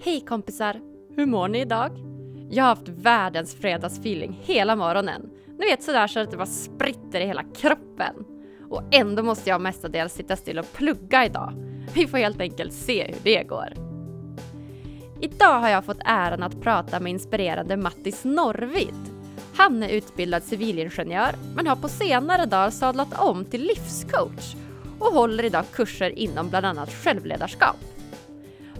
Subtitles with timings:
[0.00, 0.80] Hej kompisar!
[1.16, 1.90] Hur mår ni idag?
[2.50, 5.30] Jag har haft världens fredagsfeeling hela morgonen.
[5.58, 8.14] Ni vet sådär så att det bara spritter i hela kroppen.
[8.70, 11.52] Och ändå måste jag mestadels sitta still och plugga idag.
[11.94, 13.72] Vi får helt enkelt se hur det går.
[15.20, 18.94] Idag har jag fått äran att prata med inspirerande Mattis Norvid.
[19.56, 24.54] Han är utbildad civilingenjör men har på senare dagar sadlat om till livscoach
[24.98, 27.76] och håller idag kurser inom bland annat självledarskap.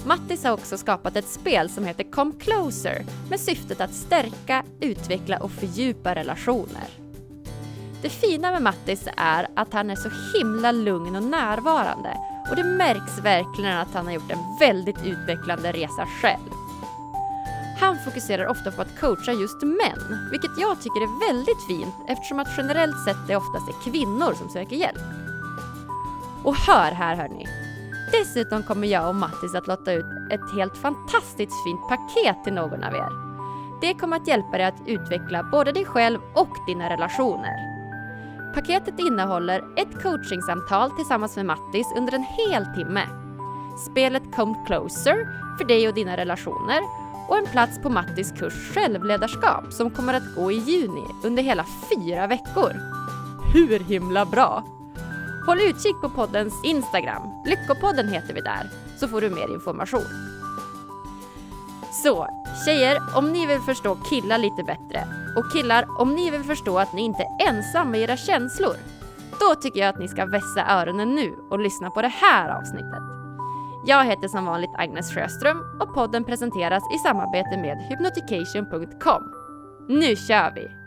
[0.06, 5.38] Mattis har också skapat ett spel som heter Come Closer med syftet att stärka, utveckla
[5.38, 6.88] och fördjupa relationer.
[8.02, 12.16] Det fina med Mattis är att han är så himla lugn och närvarande
[12.50, 16.50] och det märks verkligen att han har gjort en väldigt utvecklande resa själv.
[17.80, 22.38] Han fokuserar ofta på att coacha just män, vilket jag tycker är väldigt fint eftersom
[22.38, 25.02] att generellt sett det oftast är kvinnor som söker hjälp.
[26.44, 27.65] Och hör här hörni,
[28.12, 32.84] Dessutom kommer jag och Mattis att låta ut ett helt fantastiskt fint paket till någon
[32.84, 33.26] av er.
[33.80, 37.76] Det kommer att hjälpa dig att utveckla både dig själv och dina relationer.
[38.54, 43.02] Paketet innehåller ett coachingsamtal tillsammans med Mattis under en hel timme.
[43.90, 46.80] Spelet Come Closer för dig och dina relationer
[47.28, 51.64] och en plats på Mattis kurs Självledarskap som kommer att gå i juni under hela
[51.64, 52.72] fyra veckor.
[53.52, 54.75] Hur himla bra!
[55.46, 60.06] Håll utkik på poddens Instagram, Lyckopodden heter vi där, så får du mer information.
[62.02, 62.28] Så,
[62.64, 66.92] tjejer, om ni vill förstå killar lite bättre och killar, om ni vill förstå att
[66.92, 68.76] ni inte är ensamma i era känslor,
[69.40, 73.02] då tycker jag att ni ska vässa öronen nu och lyssna på det här avsnittet.
[73.86, 79.22] Jag heter som vanligt Agnes Sjöström och podden presenteras i samarbete med hypnotication.com.
[79.88, 80.85] Nu kör vi!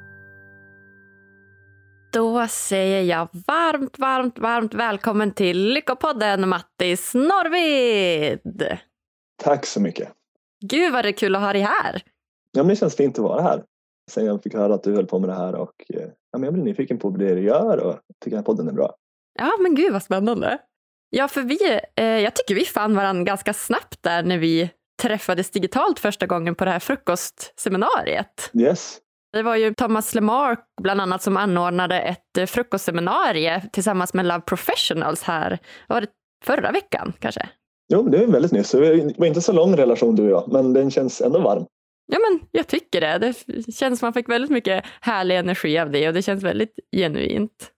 [2.11, 8.77] Då säger jag varmt, varmt, varmt välkommen till Lyckopodden Mattis Norvid!
[9.43, 10.09] Tack så mycket!
[10.65, 12.01] Gud vad det är kul att ha dig här!
[12.51, 13.63] Ja, men det känns fint att vara här.
[14.11, 16.43] Sen jag fick höra att du höll på med det här och eh, ja, men
[16.43, 18.95] jag blir nyfiken på vad det du gör och tycker att podden är bra.
[19.39, 20.57] Ja, men gud vad spännande!
[21.09, 24.69] Ja, för vi, eh, jag tycker vi fann varandra ganska snabbt där när vi
[25.01, 28.51] träffades digitalt första gången på det här frukostseminariet.
[28.53, 28.97] Yes,
[29.33, 34.41] Det var ju Thomas Lemark bland annat som anordnade ett eh, frukostseminarium tillsammans med Love
[34.41, 36.07] Professionals här, var det
[36.45, 37.49] förra veckan kanske?
[37.89, 38.71] jo, det är väldigt nyss.
[38.71, 41.65] Det var inte så lång relation du och jag, men den känns ändå varm.
[42.11, 43.17] Ja men jag tycker det.
[43.17, 46.73] Det känns som man fick väldigt mycket härlig energi av det och det känns väldigt
[46.95, 47.71] genuint.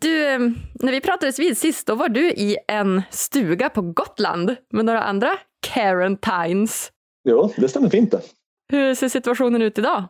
[0.00, 0.38] Du, eh,
[0.74, 5.02] när vi pratades vid sist då var du i en stuga på Gotland med några
[5.02, 5.30] andra
[5.66, 6.90] Carentines.
[7.28, 8.20] Jo, det stämmer fint det.
[8.70, 10.04] Hur ser situationen ut idag?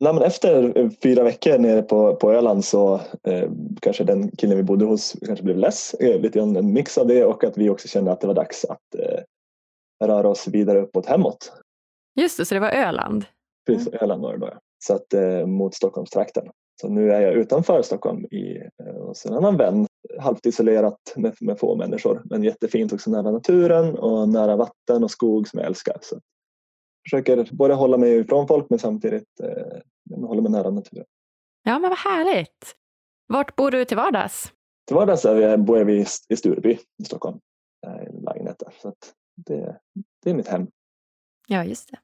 [0.00, 3.50] Nej, men efter eh, fyra veckor nere på, på Öland så eh,
[3.80, 5.94] kanske den killen vi bodde hos kanske blev less.
[5.94, 8.34] Eh, lite grann en mix av det och att vi också kände att det var
[8.34, 9.20] dags att eh,
[10.06, 11.52] röra oss vidare uppåt hemåt.
[12.14, 13.24] Just det, så det var Öland.
[13.66, 14.52] Precis, Öland var det då.
[14.84, 16.48] Så att, eh, mot Stockholmstrakten.
[16.80, 19.86] Så nu är jag utanför Stockholm i, eh, hos en annan vän.
[20.18, 22.22] Halvt isolerat med, med få människor.
[22.24, 25.96] Men jättefint också nära naturen och nära vatten och skog som jag älskar.
[26.00, 26.20] Så
[27.10, 31.06] försöker både hålla mig ifrån folk men samtidigt eh, hålla mig nära naturen.
[31.62, 32.74] Ja men vad härligt.
[33.26, 34.52] Vart bor du till vardags?
[34.86, 37.40] Till vardags är vi, bor vi i Stureby i Stockholm.
[37.86, 38.74] Eh, I en lägenhet där.
[38.82, 38.94] Så
[39.36, 39.78] det,
[40.22, 40.66] det är mitt hem.
[41.48, 41.98] Ja, just det.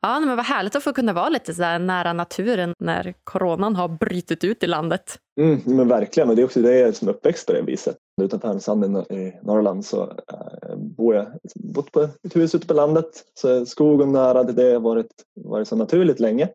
[0.00, 3.88] Ja, men vad härligt att få kunna vara lite så nära naturen när coronan har
[3.88, 5.18] brutit ut i landet.
[5.40, 7.96] Mm, men verkligen, och det är också det jag som uppväxt på det viset.
[8.22, 12.66] Utanför Härnösand i Nor- i Norrland så äh, bor jag bott på ett hus ute
[12.66, 13.24] på landet.
[13.34, 16.48] Så skog och nära det har varit, varit så naturligt länge.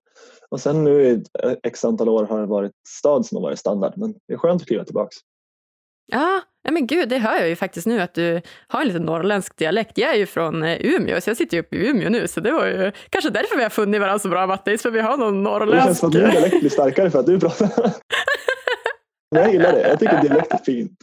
[0.50, 1.24] Och sen nu i
[1.64, 3.94] x antal år har det varit stad som har varit standard.
[3.96, 5.16] Men det är skönt att kliva tillbaks.
[6.06, 9.00] Ja, ja, men gud, det hör jag ju faktiskt nu att du har en lite
[9.00, 9.98] norrländsk dialekt.
[9.98, 12.40] Jag är ju från eh, Umeå, så jag sitter ju uppe i Umeå nu, så
[12.40, 15.18] det var ju kanske därför vi har funnit varandra så bra, Mattis, för vi har
[15.18, 16.00] någon Det känns norrländsk...
[16.00, 17.70] som att din dialekt blir starkare för att du pratar.
[19.32, 19.88] Men jag gillar det.
[19.90, 21.00] Jag tycker dialekt är fint.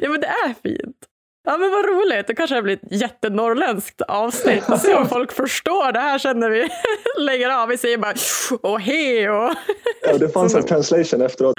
[0.00, 0.96] Ja, men det är fint.
[1.44, 2.26] Ja, men vad roligt.
[2.26, 4.64] Det kanske har blivit ett jättenorrländskt avsnitt.
[4.80, 6.68] Se om folk förstår det här sen när vi
[7.18, 7.68] lägger av.
[7.68, 8.14] Vi säger bara
[8.62, 9.54] och he och...
[10.02, 11.54] Ja, det fanns en translation efteråt.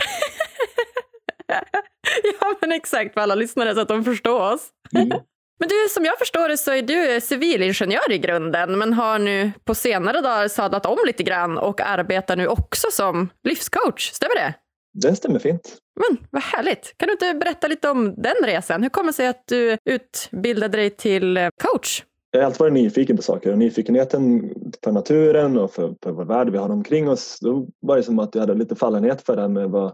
[2.42, 4.68] Ja, men exakt för alla lyssnare så att de förstår oss.
[4.96, 5.10] Mm.
[5.60, 9.52] Men du, som jag förstår det så är du civilingenjör i grunden, men har nu
[9.64, 14.12] på senare dagar sadlat om lite grann och arbetar nu också som livscoach.
[14.12, 14.54] Stämmer det?
[14.94, 15.78] Det stämmer fint.
[16.00, 16.94] Men vad härligt.
[16.98, 18.84] Kan du inte berätta lite om den resan?
[18.84, 22.04] Hur kommer det sig att du utbildade dig till eh, coach?
[22.32, 24.54] Jag har alltid varit nyfiken på saker och nyfikenheten
[24.84, 27.40] för naturen och för, för vår värld vi har omkring oss.
[27.42, 29.94] Då var det som att jag hade lite fallenhet för det här med, vad,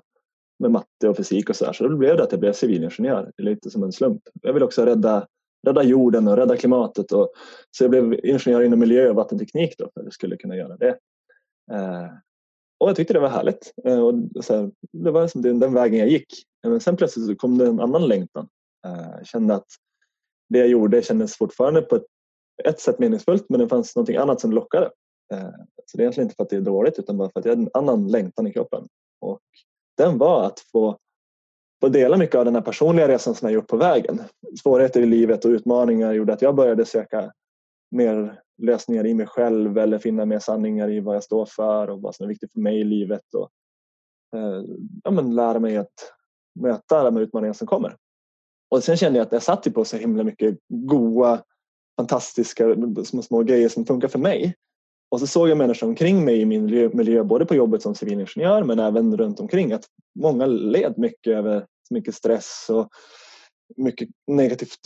[0.59, 1.73] med matte och fysik och så där.
[1.73, 4.21] Så då blev det att jag blev civilingenjör, lite som en slump.
[4.41, 5.27] Jag vill också rädda
[5.65, 7.11] rädda jorden och rädda klimatet.
[7.11, 7.31] Och,
[7.71, 10.77] så jag blev ingenjör inom miljö och vattenteknik då för att jag skulle kunna göra
[10.77, 10.97] det.
[11.71, 12.07] Eh,
[12.79, 13.73] och jag tyckte det var härligt.
[13.85, 16.27] Eh, och så här, det var liksom den, den, vägen jag gick.
[16.65, 18.47] Eh, men sen plötsligt så kom det en annan längtan.
[18.87, 19.67] Eh, jag kände att
[20.49, 22.05] det jag gjorde kändes fortfarande på ett,
[22.63, 24.85] ett sätt meningsfullt men det fanns något annat som lockade.
[25.33, 25.49] Eh,
[25.85, 27.51] så det är egentligen inte för att det är dåligt utan bara för att jag
[27.51, 28.87] hade en annan längtan i kroppen.
[29.21, 29.41] Och
[29.97, 30.97] den var att få,
[31.81, 34.21] få dela mycket av den här personliga resan som jag gjort på vägen.
[34.62, 37.31] Svårigheter i livet och utmaningar gjorde att jag började söka
[37.92, 42.01] mer lösningar i mig själv eller finna mer sanningar i vad jag står för och
[42.01, 43.33] vad som är viktigt för mig i livet.
[43.33, 43.50] Och,
[44.39, 44.63] eh,
[45.03, 46.13] ja, men lära mig att
[46.59, 47.95] möta de utmaningar som kommer.
[48.69, 51.44] Och sen kände jag att jag satt på så himla mycket goa,
[51.98, 52.75] fantastiska
[53.06, 54.56] små, små grejer som funkar för mig.
[55.15, 57.95] Och så såg jag människor omkring mig i min miljö, miljö, både på jobbet som
[57.95, 59.83] civilingenjör men även runt omkring att
[60.19, 62.89] många led mycket över mycket stress och
[63.77, 64.79] mycket negativt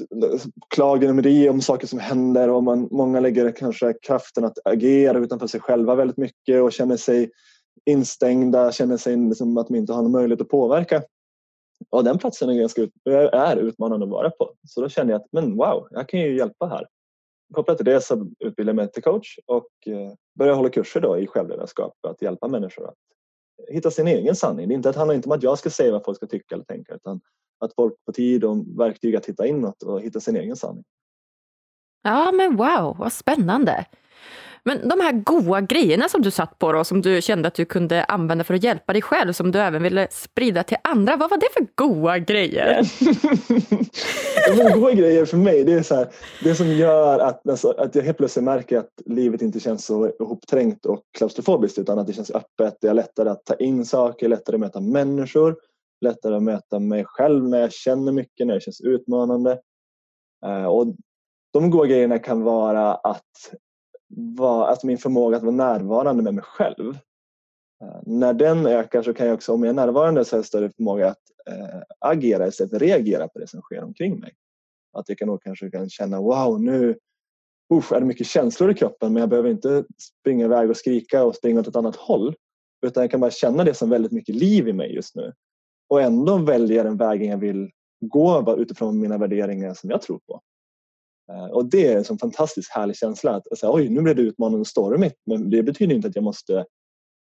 [0.75, 5.59] klagande om saker som händer och man, många lägger kanske kraften att agera utanför sig
[5.59, 7.31] själva väldigt mycket och känner sig
[7.85, 11.03] instängda, känner sig som att de inte har någon möjlighet att påverka.
[11.89, 12.81] Och den platsen är, ganska,
[13.31, 14.53] är utmanande att vara på.
[14.67, 16.87] Så då kände jag att men wow, jag kan ju hjälpa här.
[17.53, 21.17] Kopplat till det så utbildade jag mig till coach och eh, började hålla kurser då
[21.17, 22.95] i självledarskap för att hjälpa människor att
[23.67, 24.67] eh, hitta sin egen sanning.
[24.67, 26.65] Det, inte, det handlar inte om att jag ska säga vad folk ska tycka eller
[26.65, 27.21] tänka utan
[27.59, 30.83] att folk får tid och verktyg att hitta inåt och hitta sin egen sanning.
[32.03, 33.85] Ja men wow, vad spännande.
[34.63, 37.65] Men de här goa grejerna som du satt på då, som du kände att du
[37.65, 41.29] kunde använda för att hjälpa dig själv, som du även ville sprida till andra, vad
[41.29, 42.81] var det för goa grejer?
[44.49, 46.07] Alltså, goa grejer för mig, det är så här,
[46.43, 50.11] det som gör att, alltså, att jag helt plötsligt märker att livet inte känns så
[50.19, 54.27] ihopträngt och klaustrofobiskt utan att det känns öppet, det är lättare att ta in saker,
[54.27, 55.55] lättare att möta människor,
[56.01, 59.59] lättare att möta mig själv när jag känner mycket, när det känns utmanande.
[60.45, 60.95] Eh, och
[61.53, 63.53] de goda grejerna kan vara att
[64.09, 66.97] var, alltså min förmåga att vara närvarande med mig själv.
[67.83, 70.45] Eh, när den ökar så kan jag också, om jag är närvarande, så har jag
[70.45, 74.33] större förmåga att eh, agera istället för att reagera på det som sker omkring mig.
[74.93, 76.97] Att jag kan nog kanske kan känna wow, nu
[77.73, 79.83] usch, är det mycket känslor i kroppen men jag behöver inte
[80.21, 82.35] springa iväg och skrika och springa åt ett annat håll.
[82.85, 85.33] Utan jag kan bara känna det som väldigt mycket liv i mig just nu.
[85.89, 87.71] Och ändå välja den vägen jag vill
[88.01, 90.41] gå utifrån mina värderingar som jag tror på.
[91.29, 94.21] Eh, och det är en sån fantastiskt härlig känsla att säga, oj nu blev det
[94.21, 96.65] utmanande och stormigt men det betyder inte att jag måste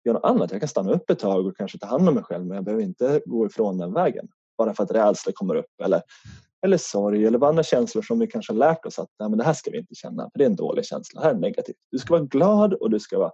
[0.05, 0.51] göra något annat.
[0.51, 2.65] Jag kan stanna upp ett tag och kanske ta hand om mig själv men jag
[2.65, 4.27] behöver inte gå ifrån den vägen.
[4.57, 6.01] Bara för att rädsla kommer upp eller,
[6.65, 9.43] eller sorg eller andra känslor som vi kanske har lärt oss att nej, men det
[9.43, 11.77] här ska vi inte känna för det är en dålig känsla, det här är negativt.
[11.91, 13.31] Du ska vara glad och du ska vara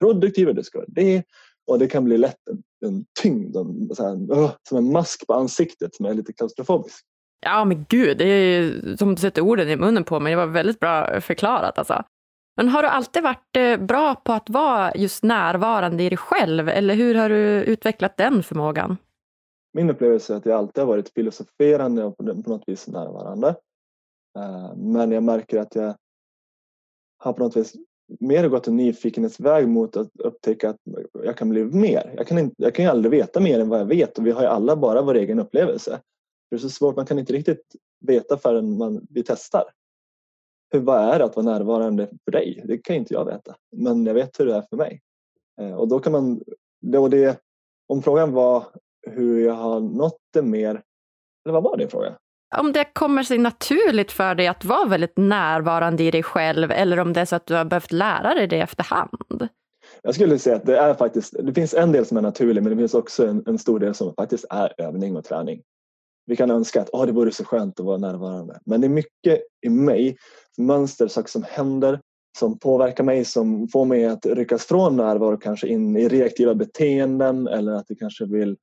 [0.00, 1.22] produktiv och du ska vara det
[1.66, 5.26] och det kan bli lätt en, en tyngd, en, så här, uh, som en mask
[5.26, 7.04] på ansiktet som är lite klaustrofobisk.
[7.40, 10.30] Ja, men gud, det är som du sätter orden i munnen på mig.
[10.30, 12.04] Det var väldigt bra förklarat alltså.
[12.56, 16.68] Men har du alltid varit eh, bra på att vara just närvarande i dig själv
[16.68, 18.96] eller hur har du utvecklat den förmågan?
[19.72, 23.48] Min upplevelse är att jag alltid har varit filosoferande och på något vis närvarande.
[24.38, 25.94] Eh, men jag märker att jag
[27.18, 27.74] har på något vis
[28.20, 30.76] mer gått en nyfikenhetsväg mot att upptäcka att
[31.24, 32.14] jag kan bli mer.
[32.16, 34.30] Jag kan, inte, jag kan ju aldrig veta mer än vad jag vet och vi
[34.30, 36.00] har ju alla bara vår egen upplevelse.
[36.50, 39.64] Det är så svårt, man kan inte riktigt veta förrän man, vi testar.
[40.70, 42.62] Hur, vad är det att vara närvarande för dig?
[42.64, 43.56] Det kan inte jag veta.
[43.76, 45.00] Men jag vet hur det är för mig.
[45.60, 46.40] Eh, och då kan man,
[46.80, 47.40] då det,
[47.86, 48.64] om frågan var
[49.06, 50.82] hur jag har nått det mer,
[51.44, 52.16] eller vad var din fråga?
[52.56, 56.98] Om det kommer sig naturligt för dig att vara väldigt närvarande i dig själv eller
[56.98, 59.48] om det är så att du har behövt lära dig det efterhand?
[60.02, 62.70] Jag skulle säga att det är faktiskt, det finns en del som är naturlig men
[62.70, 65.62] det finns också en, en stor del som faktiskt är övning och träning
[66.30, 68.60] vi kan önska att oh, det vore så skönt att vara närvarande.
[68.66, 70.16] Men det är mycket i mig,
[70.58, 72.00] mönster, saker som händer
[72.38, 77.46] som påverkar mig, som får mig att ryckas från närvaro kanske in i reaktiva beteenden
[77.46, 78.56] eller att jag kanske vill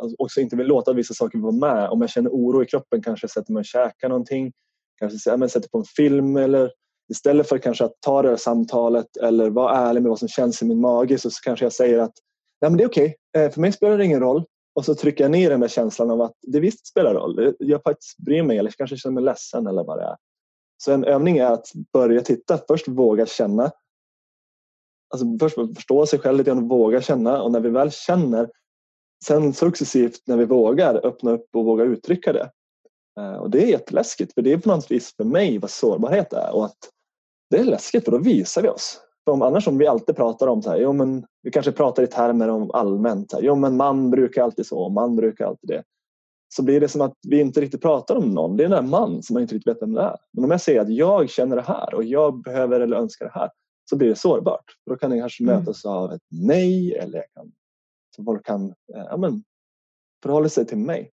[0.00, 1.88] alltså, också inte vill låta vissa saker vara med.
[1.88, 4.52] Om jag känner oro i kroppen kanske jag sätter mig och käkar någonting.
[4.98, 6.70] Kanske ja, sätter på en film eller
[7.10, 10.62] istället för kanske att ta det här samtalet eller vara ärlig med vad som känns
[10.62, 12.12] i min mage så kanske jag säger att
[12.60, 13.50] Nej, men det är okej, okay.
[13.50, 14.44] För mig spelar det ingen roll.
[14.74, 17.54] Och så trycker jag ner den där känslan av att det visst spelar roll.
[17.58, 20.16] Jag faktiskt bryr mig eller kanske känner mig ledsen eller vad det är.
[20.76, 22.58] Så en övning är att börja titta.
[22.68, 23.72] Först våga känna.
[25.10, 27.42] Alltså först förstå sig själv lite grann och våga känna.
[27.42, 28.50] Och när vi väl känner,
[29.24, 32.50] sen successivt när vi vågar öppna upp och våga uttrycka det.
[33.20, 36.32] Eh, och det är jätteläskigt för det är på något vis för mig vad sårbarhet
[36.32, 36.54] är.
[36.54, 36.78] Och att
[37.50, 39.00] det är läskigt för då visar vi oss.
[39.26, 42.06] Om, annars om vi alltid pratar om så här, jo men vi kanske pratar i
[42.06, 45.82] termer om allmänt, här, jo men man brukar alltid så, man brukar alltid det.
[46.48, 48.56] så blir det som att vi inte riktigt pratar om någon.
[48.56, 50.16] Det är den där man som man inte riktigt vet vem det är.
[50.32, 53.32] Men om jag säger att jag känner det här och jag behöver eller önskar det
[53.34, 53.50] här
[53.90, 54.64] så blir det sårbart.
[54.86, 55.56] Då kan det kanske mm.
[55.56, 57.52] mötas av ett nej eller jag kan,
[58.16, 59.44] så folk kan eh, ja, men,
[60.22, 61.10] förhålla sig till mig.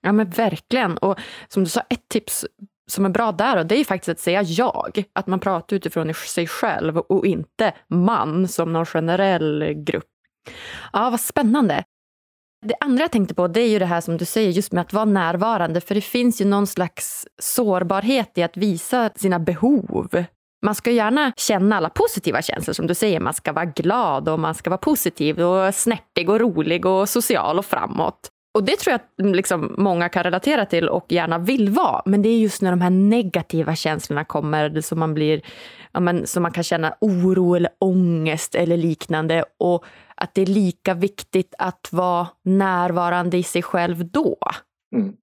[0.00, 0.98] Ja men verkligen.
[0.98, 2.46] Och som du sa, ett tips
[2.90, 5.04] som är bra där, det är faktiskt att säga jag.
[5.12, 10.04] Att man pratar utifrån sig själv och inte man som någon generell grupp.
[10.92, 11.84] Ja, vad spännande.
[12.66, 14.80] Det andra jag tänkte på det är ju det här som du säger, just med
[14.82, 15.80] att vara närvarande.
[15.80, 20.24] För det finns ju någon slags sårbarhet i att visa sina behov.
[20.62, 23.20] Man ska gärna känna alla positiva känslor som du säger.
[23.20, 27.58] Man ska vara glad och man ska vara positiv och snärtig och rolig och social
[27.58, 28.30] och framåt.
[28.54, 32.02] Och det tror jag att liksom många kan relatera till och gärna vill vara.
[32.04, 35.42] Men det är just när de här negativa känslorna kommer som man blir,
[35.92, 39.44] ja men, som man kan känna oro eller ångest eller liknande.
[39.58, 39.84] Och
[40.14, 44.38] att det är lika viktigt att vara närvarande i sig själv då.
[44.96, 45.16] Mm.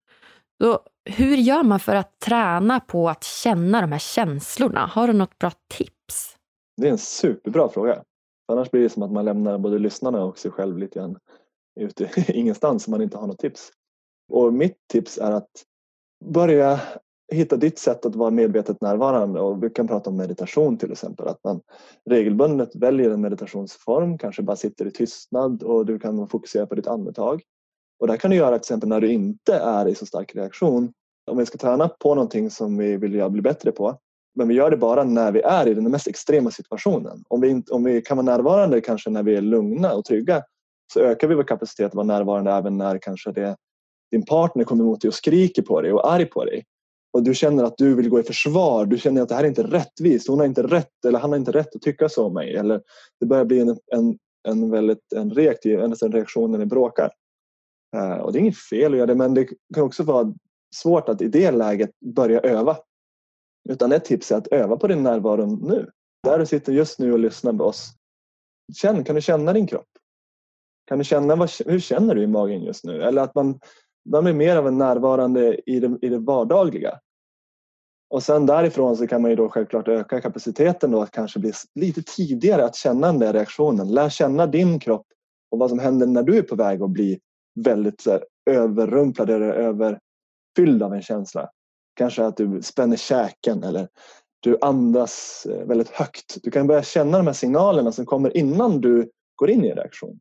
[0.62, 4.86] Så hur gör man för att träna på att känna de här känslorna?
[4.94, 6.36] Har du något bra tips?
[6.82, 8.04] Det är en superbra fråga.
[8.52, 11.18] Annars blir det som att man lämnar både lyssnarna och sig själv lite grann
[11.80, 13.72] ute ingenstans om man inte har något tips.
[14.32, 15.50] Och mitt tips är att
[16.26, 16.80] börja
[17.32, 21.28] hitta ditt sätt att vara medvetet närvarande och vi kan prata om meditation till exempel.
[21.28, 21.62] Att man
[22.10, 26.88] regelbundet väljer en meditationsform, kanske bara sitter i tystnad och du kan fokusera på ditt
[26.88, 27.42] andetag.
[28.00, 30.94] Och det kan du göra till exempel när du inte är i så stark reaktion.
[31.32, 33.98] Om vi ska träna på någonting som vi vill bli bättre på
[34.36, 37.24] men vi gör det bara när vi är i den mest extrema situationen.
[37.28, 40.44] Om vi, om vi kan vara närvarande kanske när vi är lugna och trygga
[40.94, 43.56] så ökar vi vår kapacitet att vara närvarande även när kanske det,
[44.12, 46.64] din partner kommer emot dig och skriker på dig och är arg på dig.
[47.14, 48.86] Och du känner att du vill gå i försvar.
[48.86, 50.28] Du känner att det här är inte rättvist.
[50.28, 52.56] Hon har inte rätt eller han har inte rätt att tycka så om mig.
[52.56, 52.82] Eller
[53.20, 54.18] det börjar bli en, en,
[54.48, 57.12] en, väldigt, en reaktiv en reaktion när ni bråkar.
[57.96, 60.34] Uh, och det är inget fel att göra det men det kan också vara
[60.76, 62.78] svårt att i det läget börja öva.
[63.70, 65.90] Utan ett tips är att öva på din närvaro nu.
[66.24, 67.90] Där du sitter just nu och lyssnar på oss.
[68.74, 69.91] Känn, kan du känna din kropp?
[70.86, 73.02] Kan du känna, vad, hur känner du i magen just nu?
[73.02, 73.60] Eller att man,
[74.10, 77.00] man blir mer av en närvarande i det, i det vardagliga.
[78.10, 81.52] Och sen därifrån så kan man ju då självklart öka kapaciteten då att kanske bli
[81.76, 83.94] lite tidigare att känna den där reaktionen.
[83.94, 85.06] Lär känna din kropp
[85.52, 87.20] och vad som händer när du är på väg att bli
[87.56, 91.50] väldigt så här, överrumplad eller överfylld av en känsla.
[91.94, 93.88] Kanske att du spänner käken eller
[94.40, 96.38] du andas eh, väldigt högt.
[96.44, 99.76] Du kan börja känna de här signalerna som kommer innan du går in i en
[99.76, 100.20] reaktion.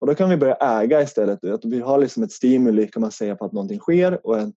[0.00, 1.44] Och då kan vi börja äga istället.
[1.44, 4.52] Att vi har liksom ett stimuli kan man säga på att någonting sker och en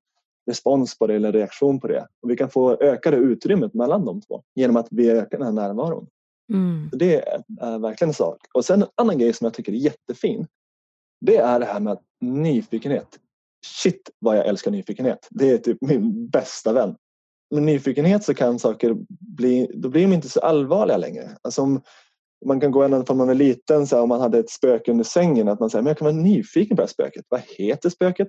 [0.46, 2.08] respons på det eller reaktion på det.
[2.22, 5.48] Och vi kan få öka det utrymmet mellan de två genom att vi ökar den
[5.48, 6.08] här närvaron.
[6.54, 6.90] Mm.
[6.94, 8.38] det är verkligen en sak.
[8.54, 10.48] Och sen en annan grej som jag tycker är jättefin.
[11.22, 13.20] Det är det här med nyfikenhet.
[13.66, 15.28] Shit vad jag älskar nyfikenhet.
[15.30, 16.96] Det är typ min bästa vän.
[17.52, 21.38] Med nyfikenhet så kan saker bli, då blir de inte så allvarliga längre.
[21.42, 21.82] Alltså om,
[22.46, 24.92] man kan gå ända från man är liten, så här, om man hade ett spöke
[24.92, 27.26] under sängen, att man säger men jag kan vara nyfiken på det här spöket.
[27.30, 28.28] Vad heter spöket?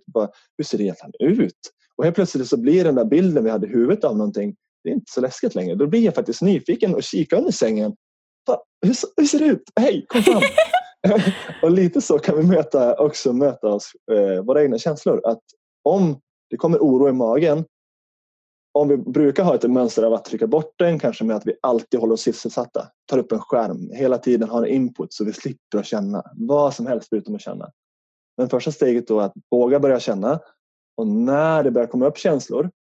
[0.59, 1.59] hur ser det egentligen ut?
[1.97, 4.55] Och helt plötsligt så blir den där bilden vi hade i huvudet av någonting,
[4.85, 5.75] det är inte så läskigt längre.
[5.75, 7.97] Då blir jag faktiskt nyfiken och kikar under sängen.
[8.87, 9.63] hur, hur ser det ut?
[9.81, 10.43] Hej, kom fram!
[11.63, 15.21] och lite så kan vi möta, också möta oss, eh, våra egna känslor.
[15.25, 15.41] Att
[15.83, 17.65] om det kommer oro i magen
[18.75, 21.55] om vi brukar ha ett mönster av att trycka bort den, kanske med att vi
[21.61, 25.33] alltid håller oss sysselsatta, tar upp en skärm, hela tiden har en input så vi
[25.33, 27.71] slipper att känna vad som helst förutom att känna.
[28.37, 30.41] Men första steget då är att våga börja känna
[30.97, 32.71] och när det börjar komma upp känslor,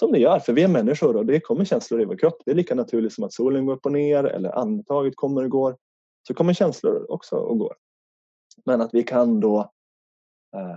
[0.00, 2.42] som det gör, för vi är människor och det kommer känslor i vår kropp.
[2.44, 5.50] Det är lika naturligt som att solen går upp och ner eller andetaget kommer och
[5.50, 5.76] går.
[6.28, 7.74] Så kommer känslor också och går.
[8.64, 9.60] Men att vi kan då
[10.56, 10.76] eh,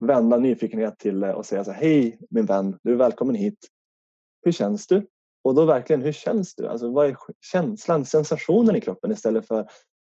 [0.00, 3.68] vända nyfikenhet till och säga så här, hej min vän, du är välkommen hit
[4.42, 5.06] hur känns du?
[5.44, 6.68] Och då verkligen, hur känns du?
[6.68, 7.16] Alltså, vad är
[7.52, 9.68] känslan, sensationen i kroppen istället för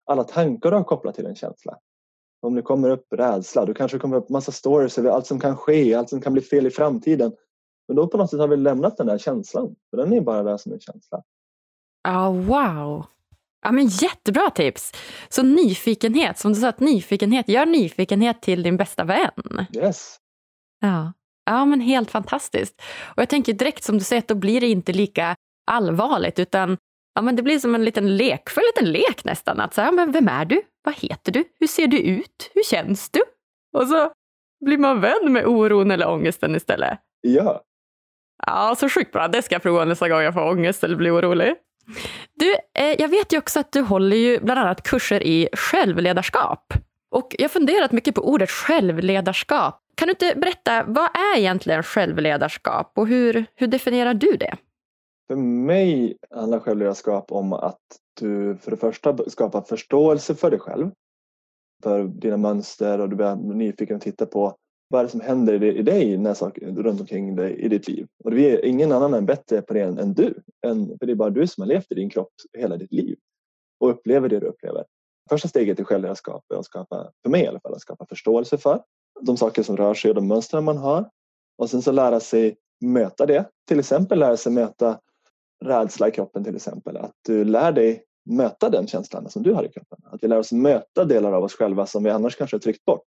[0.07, 1.79] alla tankar du har kopplat till en känsla?
[2.41, 5.41] Om det kommer upp rädsla, då kanske det kommer upp massa stories över allt som
[5.41, 7.33] kan ske, allt som kan bli fel i framtiden.
[7.89, 10.43] Men då på något sätt har vi lämnat den där känslan, för den är bara
[10.43, 11.23] där som en känsla.
[12.03, 13.07] Ja, oh, wow!
[13.63, 14.93] Ja, men jättebra tips!
[15.29, 19.67] Så nyfikenhet, som du sa, att nyfikenhet, gör nyfikenhet till din bästa vän.
[19.75, 20.17] Yes.
[20.81, 21.13] Ja.
[21.49, 22.83] Ja, men helt fantastiskt.
[23.05, 25.37] Och jag tänker direkt som du säger, då blir det inte lika
[25.71, 26.77] allvarligt utan
[27.15, 29.61] ja, men det blir som en liten lekfull liten lek nästan.
[29.61, 30.63] Att säga, men vem är du?
[30.85, 31.45] Vad heter du?
[31.61, 32.51] Hur ser du ut?
[32.55, 33.21] Hur känns du?
[33.77, 34.13] Och så
[34.65, 36.99] blir man vän med oron eller ångesten istället.
[37.21, 37.63] Ja.
[38.47, 39.29] Ja, så sjukt bra.
[39.29, 41.55] Det ska jag prova nästa gång jag får ångest eller blir orolig.
[42.35, 46.75] Du, eh, jag vet ju också att du håller ju bland annat kurser i självledarskap.
[47.11, 51.83] Och jag har funderat mycket på ordet självledarskap kan du inte berätta, vad är egentligen
[51.83, 54.57] självledarskap och hur, hur definierar du det?
[55.27, 57.81] För mig handlar självledarskap om att
[58.21, 60.91] du för det första skapar förståelse för dig själv,
[61.83, 64.57] för dina mönster och du blir nyfiken och titta på
[64.89, 68.07] vad är det som händer i dig när saker, runt omkring dig i ditt liv.
[68.25, 70.43] Och det är ingen annan är bättre på det än, än du.
[70.67, 73.19] Än, för det är bara du som har levt i din kropp hela ditt liv
[73.81, 74.85] och upplever det du upplever.
[75.31, 78.59] Första steget i självledarskap är att skapa, för mig i alla fall, att skapa förståelse
[78.59, 78.83] för
[79.21, 81.11] de saker som rör sig och de mönster man har.
[81.59, 83.49] Och sen så lära sig möta det.
[83.69, 85.01] Till exempel lära sig möta
[85.65, 86.97] rädsla i kroppen till exempel.
[86.97, 89.99] Att du lär dig möta den känslan som du har i kroppen.
[90.05, 92.85] Att vi lär oss möta delar av oss själva som vi annars kanske har tryckt
[92.85, 93.07] bort.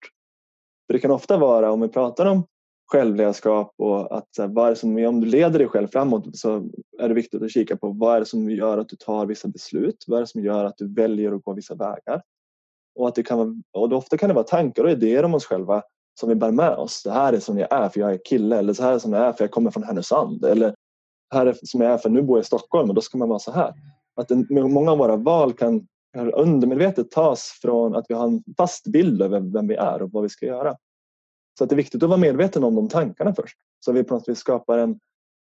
[0.87, 2.43] För det kan ofta vara, om vi pratar om
[2.91, 7.13] självledarskap och att vad är som, om du leder dig själv framåt så är det
[7.13, 10.05] viktigt att kika på vad är det som gör att du tar vissa beslut?
[10.07, 12.21] Vad är det som gör att du väljer att gå vissa vägar?
[12.95, 15.45] Och, att det kan vara, och ofta kan det vara tankar och idéer om oss
[15.45, 15.83] själva
[16.19, 17.03] som vi bär med oss.
[17.03, 19.13] Det här är som jag är för jag är kille eller så här är som
[19.13, 20.75] jag är för jag kommer från Härnösand eller
[21.33, 23.29] här är som jag är för nu bor jag i Stockholm och då ska man
[23.29, 23.73] vara så här.
[24.15, 25.87] Att en, många av våra val kan
[26.33, 30.23] undermedvetet tas från att vi har en fast bild över vem vi är och vad
[30.23, 30.75] vi ska göra.
[31.57, 33.57] Så att det är viktigt att vara medveten om de tankarna först.
[33.85, 34.99] Så vi på något vis skapar en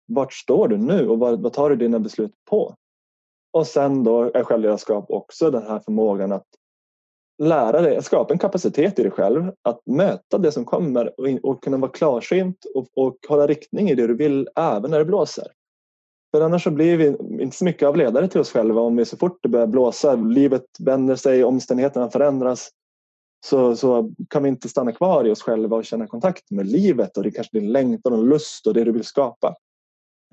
[0.07, 2.75] vart står du nu och vad, vad tar du dina beslut på?
[3.53, 6.47] Och sen då är självledarskap också den här förmågan att
[7.43, 11.49] lära dig, att skapa en kapacitet i dig själv att möta det som kommer och,
[11.49, 15.05] och kunna vara klarsynt och, och hålla riktning i det du vill även när det
[15.05, 15.47] blåser.
[16.31, 17.07] För annars så blir vi
[17.43, 20.15] inte så mycket av ledare till oss själva om vi så fort det börjar blåsa,
[20.15, 22.69] livet vänder sig, omständigheterna förändras
[23.45, 27.17] så, så kan vi inte stanna kvar i oss själva och känna kontakt med livet
[27.17, 29.55] och det kanske din längtan och lust och det du vill skapa.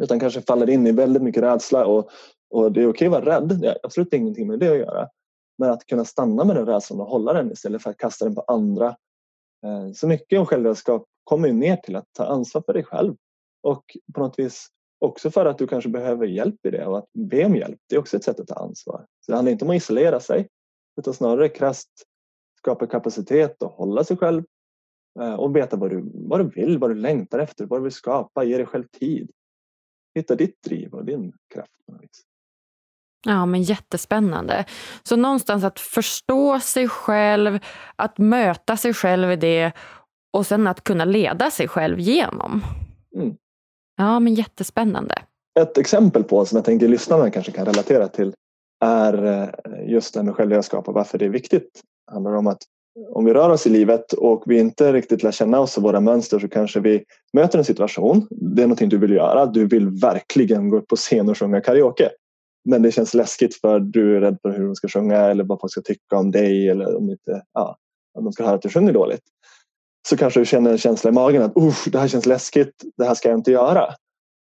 [0.03, 2.11] Utan kanske faller in i väldigt mycket rädsla och,
[2.51, 5.09] och det är okej att vara rädd, det har absolut ingenting med det att göra.
[5.59, 8.35] Men att kunna stanna med den rädslan och hålla den istället för att kasta den
[8.35, 8.97] på andra.
[9.67, 13.17] Eh, så mycket om självledarskap kommer ju ner till att ta ansvar för dig själv
[13.63, 14.69] och på något vis
[14.99, 17.79] också för att du kanske behöver hjälp i det och att be om hjälp.
[17.89, 19.07] Det är också ett sätt att ta ansvar.
[19.21, 20.49] Så det handlar inte om att isolera sig
[21.01, 21.91] utan snarare krasst
[22.59, 24.45] skapa kapacitet och hålla sig själv
[25.21, 27.93] eh, och veta vad du, vad du vill, vad du längtar efter, vad du vill
[27.93, 29.31] skapa, ge dig själv tid.
[30.15, 31.73] Hitta ditt driv och din kraft.
[33.25, 34.65] Ja, men jättespännande.
[35.03, 37.59] Så någonstans att förstå sig själv,
[37.97, 39.73] att möta sig själv i det
[40.33, 42.65] och sen att kunna leda sig själv genom.
[43.17, 43.35] Mm.
[43.97, 45.15] Ja, men jättespännande.
[45.61, 48.35] Ett exempel på som jag tänker lyssnarna kanske kan relatera till
[48.85, 49.49] är eh,
[49.93, 51.83] just det här med självledarskap och varför det är viktigt.
[52.07, 52.63] Det handlar om att
[53.11, 56.01] om vi rör oss i livet och vi inte riktigt lär känna oss och våra
[56.01, 58.27] mönster så kanske vi möter en situation.
[58.31, 59.47] Det är någonting du vill göra.
[59.47, 62.11] Du vill verkligen gå upp på scen och sjunga karaoke.
[62.65, 65.61] Men det känns läskigt för du är rädd för hur de ska sjunga eller vad
[65.61, 67.77] folk ska tycka om dig eller om, inte, ja,
[68.19, 69.23] om de ska höra att du sjunger dåligt.
[70.09, 71.55] Så kanske du känner en känsla i magen att
[71.93, 73.95] det här känns läskigt, det här ska jag inte göra.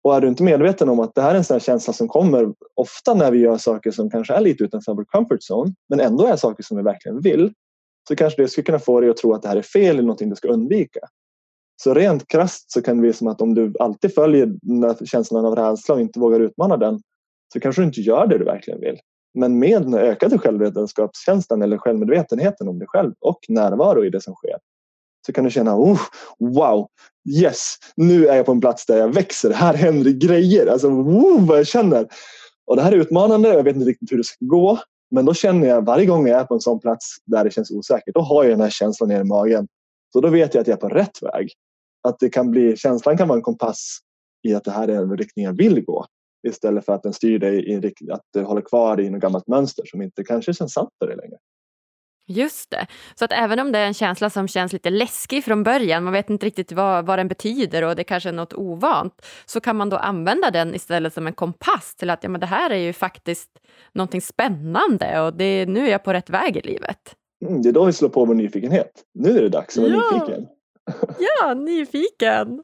[0.03, 2.53] Och är du inte medveten om att det här är en sån känsla som kommer
[2.75, 6.25] ofta när vi gör saker som kanske är lite utanför vår comfort zone men ändå
[6.25, 7.53] är saker som vi verkligen vill
[8.07, 10.01] så kanske det skulle kunna få dig att tro att det här är fel eller
[10.01, 10.99] någonting du ska undvika.
[11.83, 15.45] Så rent krasst så kan det bli som att om du alltid följer den känslan
[15.45, 17.01] av rädsla och inte vågar utmana den
[17.53, 18.99] så kanske du inte gör det du verkligen vill.
[19.33, 24.33] Men med den ökade självvetenskapskänslan eller självmedvetenheten om dig själv och närvaro i det som
[24.33, 24.57] sker
[25.25, 25.99] så kan du känna oh,
[26.39, 26.87] wow,
[27.41, 29.53] yes, nu är jag på en plats där jag växer.
[29.53, 30.67] Här händer det grejer.
[30.67, 32.07] Alltså, oh, vad jag känner.
[32.65, 33.49] Och det här är utmanande.
[33.49, 34.79] Jag vet inte riktigt hur det ska gå.
[35.11, 37.71] Men då känner jag varje gång jag är på en sån plats där det känns
[37.71, 39.67] osäkert, då har jag den här känslan nere i magen.
[40.13, 41.51] Så då vet jag att jag är på rätt väg.
[42.07, 43.99] Att det kan bli, känslan kan vara en kompass
[44.47, 46.05] i att det här är den riktning jag vill gå.
[46.47, 49.21] Istället för att den styr dig i en riktning, att du håller kvar i något
[49.21, 51.37] gammalt mönster som inte kanske känns sant för dig längre.
[52.27, 52.87] Just det.
[53.15, 56.13] Så att även om det är en känsla som känns lite läskig från början, man
[56.13, 59.75] vet inte riktigt vad, vad den betyder och det kanske är något ovant, så kan
[59.75, 62.77] man då använda den istället som en kompass till att ja, men det här är
[62.77, 63.49] ju faktiskt
[63.93, 67.15] någonting spännande och det, nu är jag på rätt väg i livet.
[67.45, 68.91] Mm, det är då vi slår på vår nyfikenhet.
[69.13, 70.13] Nu är det dags att vara ja.
[70.13, 70.47] nyfiken.
[71.19, 72.63] ja, nyfiken.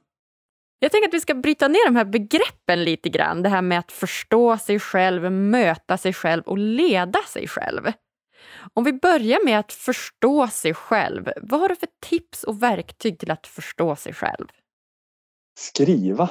[0.80, 3.44] Jag tänker att vi ska bryta ner de här begreppen lite grann.
[3.44, 7.82] Det här med att förstå sig själv, möta sig själv och leda sig själv.
[8.74, 13.20] Om vi börjar med att förstå sig själv, vad har du för tips och verktyg
[13.20, 14.48] till att förstå sig själv?
[15.60, 16.30] Skriva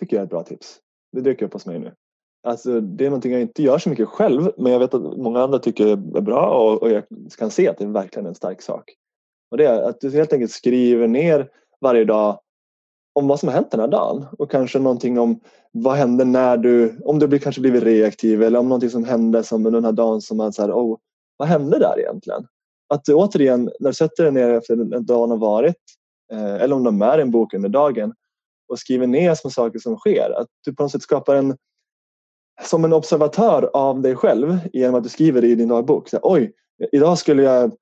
[0.00, 0.80] tycker jag är ett bra tips.
[1.12, 1.94] Det dyker upp hos mig nu.
[2.42, 5.40] Alltså, det är någonting jag inte gör så mycket själv men jag vet att många
[5.40, 7.04] andra tycker det är bra och, och jag
[7.38, 8.94] kan se att det är verkligen en stark sak.
[9.50, 11.48] Och det är att du helt enkelt skriver ner
[11.80, 12.40] varje dag
[13.20, 15.40] om vad som har hänt den här dagen och kanske någonting om
[15.72, 19.62] vad hände när du, om du kanske blivit reaktiv eller om någonting som hände som
[19.62, 20.98] den här dagen som man så här, oh,
[21.36, 22.46] vad hände där egentligen?
[22.88, 25.76] Att du återigen, när du sätter dig ner efter en dag har varit
[26.32, 28.14] eh, eller om de är i en bok under dagen
[28.68, 30.40] och skriver ner små saker som sker.
[30.40, 31.56] Att du på något sätt skapar en
[32.62, 36.08] som en observatör av dig själv genom att du skriver det i din dagbok.
[36.08, 36.52] Så, Oj,
[36.92, 37.72] idag skulle jag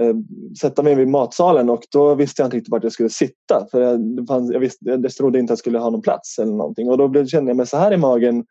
[0.00, 0.14] Eh,
[0.60, 3.66] sätta mig vid matsalen och då visste jag inte riktigt vart jag skulle sitta.
[3.70, 6.52] För jag, fanns, jag, visste, jag trodde inte att jag skulle ha någon plats eller
[6.52, 6.88] någonting.
[6.90, 8.44] Och då kände jag mig så här i magen.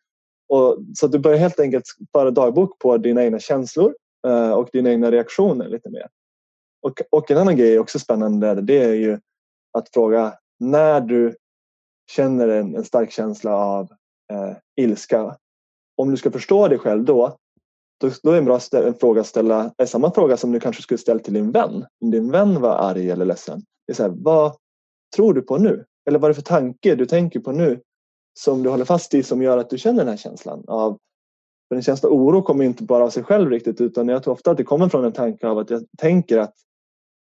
[0.50, 3.96] Och, så att du börjar helt enkelt föra dagbok på dina egna känslor
[4.28, 6.08] eh, och dina egna reaktioner lite mer.
[6.82, 9.20] Och, och en annan grej också spännande det är ju
[9.78, 11.36] att fråga när du
[12.12, 13.92] känner en, en stark känsla av
[14.34, 15.38] eh, ilska.
[15.98, 17.38] Om du ska förstå dig själv då,
[18.02, 20.82] då, då är en bra en fråga att ställa är samma fråga som du kanske
[20.82, 21.86] skulle ställa till din vän.
[22.02, 23.62] Om din vän var arg eller ledsen.
[23.88, 24.56] Det är så här, vad
[25.16, 25.86] tror du på nu?
[26.08, 27.82] Eller vad är det för tanke du tänker på nu
[28.40, 30.98] som du håller fast i som gör att du känner den här känslan av
[31.70, 34.34] för en känsla av oro kommer inte bara av sig själv riktigt utan jag tror
[34.34, 36.54] ofta att det kommer från en tanke av att jag tänker att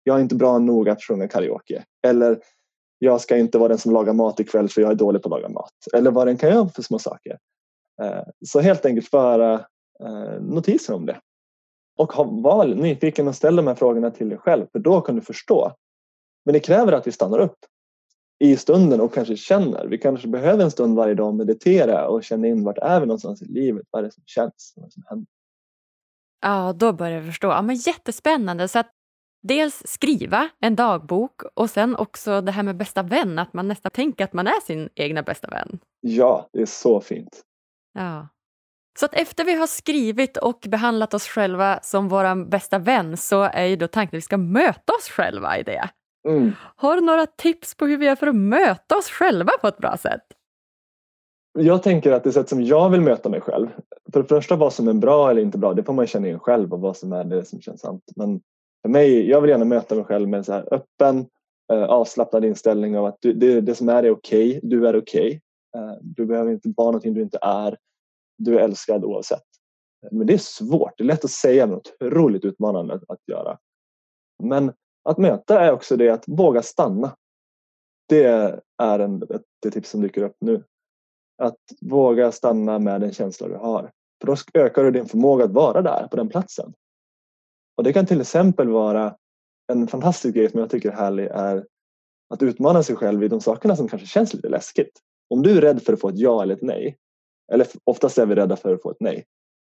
[0.03, 1.83] jag är inte bra nog att sjunga karaoke.
[2.07, 2.39] Eller
[2.99, 5.41] jag ska inte vara den som lagar mat ikväll för jag är dålig på att
[5.41, 5.73] laga mat.
[5.93, 7.37] Eller vad den kan göra för små saker.
[8.01, 9.65] Eh, så helt enkelt föra
[10.39, 11.19] notiser om det.
[11.97, 15.21] Och var nyfiken och ställ de här frågorna till dig själv för då kan du
[15.21, 15.71] förstå.
[16.45, 17.57] Men det kräver att vi stannar upp
[18.39, 19.87] i stunden och kanske känner.
[19.87, 23.05] Vi kanske behöver en stund varje dag att meditera och känna in vart är vi
[23.05, 25.27] någonstans i livet, vad är det som känns, vad som händer.
[26.41, 27.47] Ja, då börjar jag förstå.
[27.47, 28.67] Ja, men jättespännande.
[28.67, 28.91] Så att
[29.43, 33.91] dels skriva en dagbok och sen också det här med bästa vän, att man nästan
[33.91, 35.79] tänker att man är sin egna bästa vän.
[35.99, 37.41] Ja, det är så fint.
[37.93, 38.27] Ja.
[38.99, 43.41] Så att efter vi har skrivit och behandlat oss själva som vår bästa vän så
[43.43, 45.89] är ju då tanken att vi ska möta oss själva i det.
[46.27, 46.51] Mm.
[46.75, 49.77] Har du några tips på hur vi gör för att möta oss själva på ett
[49.77, 50.21] bra sätt?
[51.59, 53.67] Jag tänker att det sätt som jag vill möta mig själv,
[54.13, 56.39] för det första vad som är bra eller inte bra, det får man känna in
[56.39, 58.03] själv och vad som är det som känns sant.
[58.15, 58.41] Men
[58.81, 61.25] för mig, jag vill gärna möta mig själv med en så här öppen,
[61.73, 64.95] eh, avslappnad inställning av att du, det, det som är är okej, okay, du är
[64.95, 65.41] okej.
[65.75, 65.89] Okay.
[65.89, 67.77] Eh, du behöver inte vara någonting du inte är.
[68.43, 69.43] Du är älskad oavsett.
[70.11, 73.57] Men det är svårt, det är lätt att säga men otroligt utmanande att, att göra.
[74.43, 74.73] Men
[75.03, 77.15] att möta är också det att våga stanna.
[78.09, 78.23] Det
[78.77, 80.63] är en, ett, ett tips som dyker upp nu.
[81.37, 83.91] Att våga stanna med den känsla du har.
[84.21, 86.73] För då ökar du din förmåga att vara där på den platsen.
[87.77, 89.15] Och det kan till exempel vara
[89.71, 91.65] en fantastisk grej som jag tycker är härlig är
[92.29, 94.99] att utmana sig själv i de sakerna som kanske känns lite läskigt.
[95.29, 96.97] Om du är rädd för att få ett ja eller ett nej,
[97.51, 99.25] eller oftast är vi rädda för att få ett nej,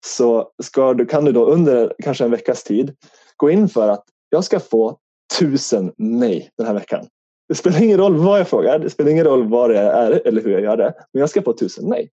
[0.06, 2.96] så ska du, kan du då under kanske en veckas tid
[3.38, 4.98] gå in för att jag ska få
[5.40, 7.06] tusen nej den här veckan.
[7.50, 10.42] Det spelar ingen roll vad jag frågar, det spelar ingen roll vad det är eller
[10.42, 12.10] hur jag gör det, men jag ska få tusen nej.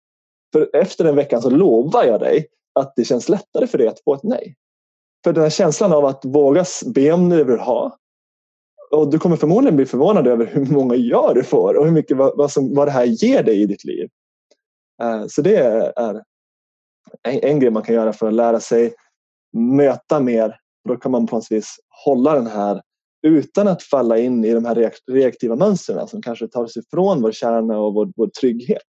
[0.54, 2.48] För efter den veckan så lovar jag dig
[2.80, 4.56] att det känns lättare för dig att få ett nej.
[5.24, 6.66] För den här känslan av att våga
[6.96, 7.98] be om det du vill ha.
[8.92, 12.18] Och du kommer förmodligen bli förvånad över hur många ja du får och hur mycket
[12.18, 14.10] vad, vad, som, vad det här ger dig i ditt liv.
[15.04, 16.22] Eh, så det är en,
[17.24, 18.94] en grej man kan göra för att lära sig
[19.54, 20.58] möta mer.
[20.88, 22.82] Då kan man på något vis hålla den här
[23.28, 27.22] utan att falla in i de här reaktiva mönstren alltså, som kanske tar oss ifrån
[27.22, 28.82] vår kärna och vår, vår trygghet.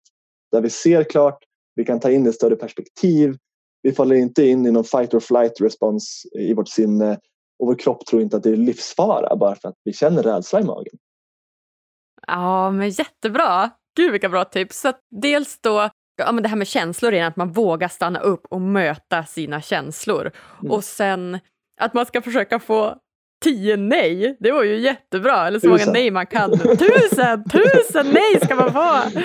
[0.52, 1.38] Där vi ser klart,
[1.76, 3.38] vi kan ta in ett större perspektiv,
[3.82, 7.20] vi faller inte in i någon fight or flight respons i vårt sinne
[7.60, 10.60] och vår kropp tror inte att det är livsfara bara för att vi känner rädsla
[10.60, 10.98] i magen.
[12.28, 13.70] Ja, men jättebra!
[13.96, 14.82] Gud vilka bra tips!
[14.82, 18.46] Så dels då ja, men det här med känslor igen, att man vågar stanna upp
[18.50, 20.32] och möta sina känslor.
[20.62, 20.72] Mm.
[20.72, 21.40] Och sen
[21.82, 22.96] att man ska försöka få
[23.44, 25.88] tio nej, det var ju jättebra, eller så tusen.
[25.88, 26.52] många nej man kan.
[26.60, 27.44] Tusen!
[27.50, 29.20] Tusen nej ska man få!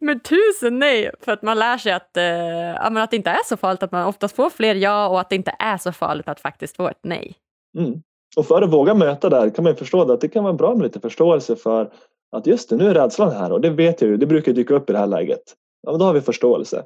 [0.00, 3.44] Men tusen nej, för att man lär sig att, eh, ja, att det inte är
[3.46, 6.28] så farligt, att man oftast får fler ja och att det inte är så farligt
[6.28, 7.34] att faktiskt få ett nej.
[7.78, 8.02] Mm.
[8.36, 10.82] Och för att våga möta där kan man förstå att det kan vara bra med
[10.82, 11.90] lite förståelse för
[12.36, 14.74] att just det, nu är rädslan här och det vet jag ju, det brukar dyka
[14.74, 15.42] upp i det här läget.
[15.82, 16.84] Ja, men då har vi förståelse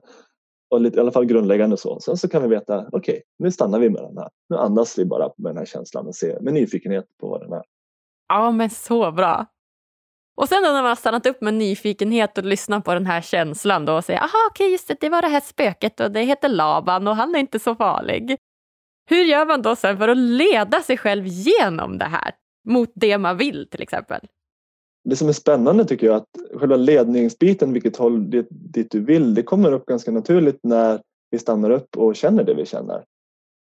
[0.70, 2.00] och lite, i alla fall grundläggande så.
[2.00, 4.28] Sen så kan vi veta, okej, okay, nu stannar vi med den här.
[4.48, 7.52] Nu andas vi bara med den här känslan och ser med nyfikenhet på vad den
[7.52, 7.62] är.
[8.28, 9.46] Ja, men så bra.
[10.36, 13.20] Och sen då när man har stannat upp med nyfikenhet och lyssnat på den här
[13.20, 16.10] känslan då och säger, aha, okej, okay, just det, det var det här spöket och
[16.10, 18.36] det heter Laban och han är inte så farlig.
[19.10, 22.34] Hur gör man då sen för att leda sig själv genom det här
[22.68, 24.20] mot det man vill till exempel?
[25.06, 29.34] Det som är spännande tycker jag att själva ledningsbiten, vilket håll dit, dit du vill,
[29.34, 33.04] det kommer upp ganska naturligt när vi stannar upp och känner det vi känner.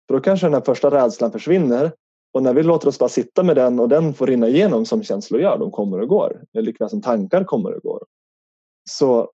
[0.08, 1.92] För då kanske den här första rädslan försvinner
[2.34, 5.04] och när vi låter oss bara sitta med den och den får rinna igenom som
[5.04, 8.04] känslor gör, de kommer och går, likväl som tankar kommer och går,
[8.90, 9.30] så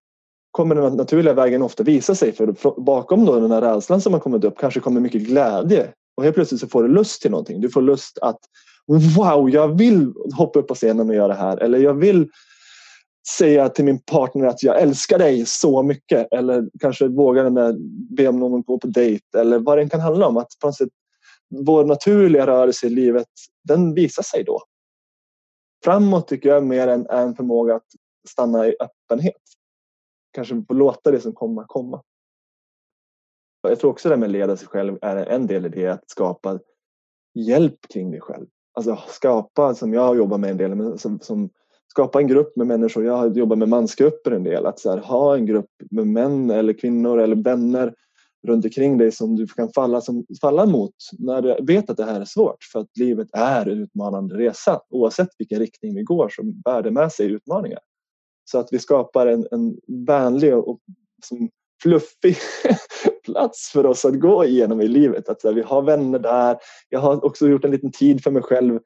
[0.52, 4.20] kommer den naturliga vägen ofta visa sig för bakom då den här rädslan som har
[4.20, 7.62] kommit upp kanske kommer mycket glädje och helt plötsligt så får du lust till någonting.
[7.62, 8.39] Du får lust att
[8.88, 11.58] wow, jag vill hoppa upp på scenen och göra det här.
[11.58, 12.30] Eller jag vill
[13.38, 16.34] säga till min partner att jag älskar dig så mycket.
[16.34, 17.76] Eller kanske våga den där,
[18.15, 19.38] be om någon gå på dejt.
[19.38, 20.38] Eller vad det kan handla om.
[20.38, 20.89] Att på något sätt,
[21.65, 23.28] vår naturliga rörelse i livet,
[23.63, 24.62] den visar sig då.
[25.84, 27.88] Framåt tycker jag mer än en förmåga att
[28.30, 29.41] stanna i öppenhet.
[30.32, 32.02] Kanske låta det som kommer, komma.
[33.62, 36.10] Jag tror också det med att leda sig själv är en del i det, att
[36.10, 36.60] skapa
[37.34, 38.47] hjälp kring dig själv.
[38.77, 41.49] Alltså skapa, som jag har jobbat med en del, som, som
[41.87, 43.05] skapa en grupp med människor.
[43.05, 44.65] Jag har jobbat med mansgrupper en del.
[44.65, 47.93] Att så här, ha en grupp med män eller kvinnor eller vänner
[48.47, 52.05] runt omkring dig som du kan falla, som, falla mot när du vet att det
[52.05, 52.63] här är svårt.
[52.71, 54.81] För att livet är en utmanande resa.
[54.89, 57.79] Oavsett vilken riktning vi går så bär det med sig utmaningar.
[58.51, 60.79] Så att vi skapar en, en vänlig och
[61.23, 61.49] som
[61.81, 62.37] fluffig
[63.25, 65.29] plats för oss att gå igenom i livet.
[65.29, 66.57] Att här, vi har vänner där.
[66.89, 68.79] Jag har också gjort en liten tid för mig själv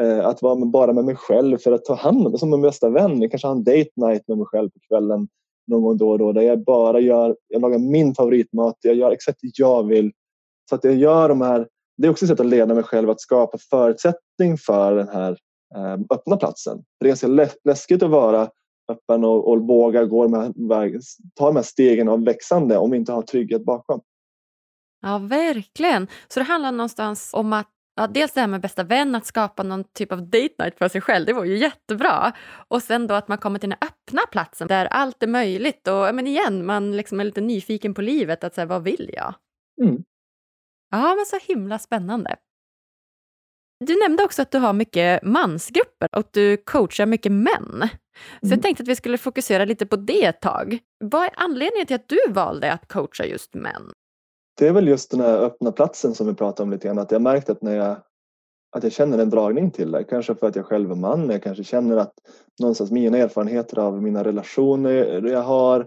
[0.00, 2.50] Eh, att vara med, bara med mig själv för att ta hand om mig som
[2.50, 3.22] min bästa vän.
[3.22, 5.28] Jag kanske har en date night med mig själv på kvällen
[5.66, 9.10] någon gång då och då där jag bara gör, jag lagar min favoritmat, jag gör
[9.10, 10.12] exakt det jag vill.
[10.68, 13.10] Så att jag gör de här, det är också ett sätt att leda mig själv
[13.10, 15.38] att skapa förutsättning för den här
[15.76, 16.82] eh, öppna platsen.
[17.00, 18.50] det är ganska läskigt att vara
[18.92, 20.52] öppen och, och våga gå de här,
[21.34, 24.00] ta de här stegen av växande om vi inte har trygghet bakom.
[25.00, 26.06] Ja, verkligen.
[26.28, 29.62] Så det handlar någonstans om att Ja, dels det här med bästa vän, att skapa
[29.62, 32.32] någon typ av date night för sig själv, det var ju jättebra.
[32.68, 36.14] Och sen då att man kommer till den öppna platsen där allt är möjligt och
[36.14, 39.34] men igen, man liksom är lite nyfiken på livet, att säga vad vill jag?
[39.82, 40.02] Mm.
[40.90, 42.36] Ja, men så himla spännande.
[43.86, 47.88] Du nämnde också att du har mycket mansgrupper och du coachar mycket män.
[48.40, 48.54] Så mm.
[48.54, 50.78] jag tänkte att vi skulle fokusera lite på det ett tag.
[51.04, 53.92] Vad är anledningen till att du valde att coacha just män?
[54.58, 56.98] det är väl just den här öppna platsen som vi pratade om lite grann.
[56.98, 57.96] Att jag märkt att när jag,
[58.76, 60.04] att jag känner en dragning till det.
[60.04, 61.30] Kanske för att jag själv är man.
[61.30, 62.14] Jag kanske känner att
[62.60, 65.86] någonstans mina erfarenheter av mina relationer jag har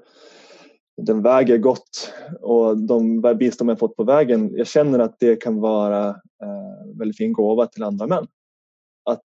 [0.98, 4.52] den väger gott och de bistånd jag fått på vägen.
[4.58, 8.28] Jag känner att det kan vara eh, väldigt fin gåva till andra män.
[9.10, 9.22] Att,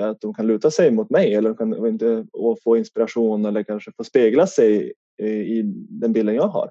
[0.00, 3.92] att de kan luta sig mot mig eller kan, inte, och få inspiration eller kanske
[3.96, 6.70] få spegla sig i, i den bilden jag har.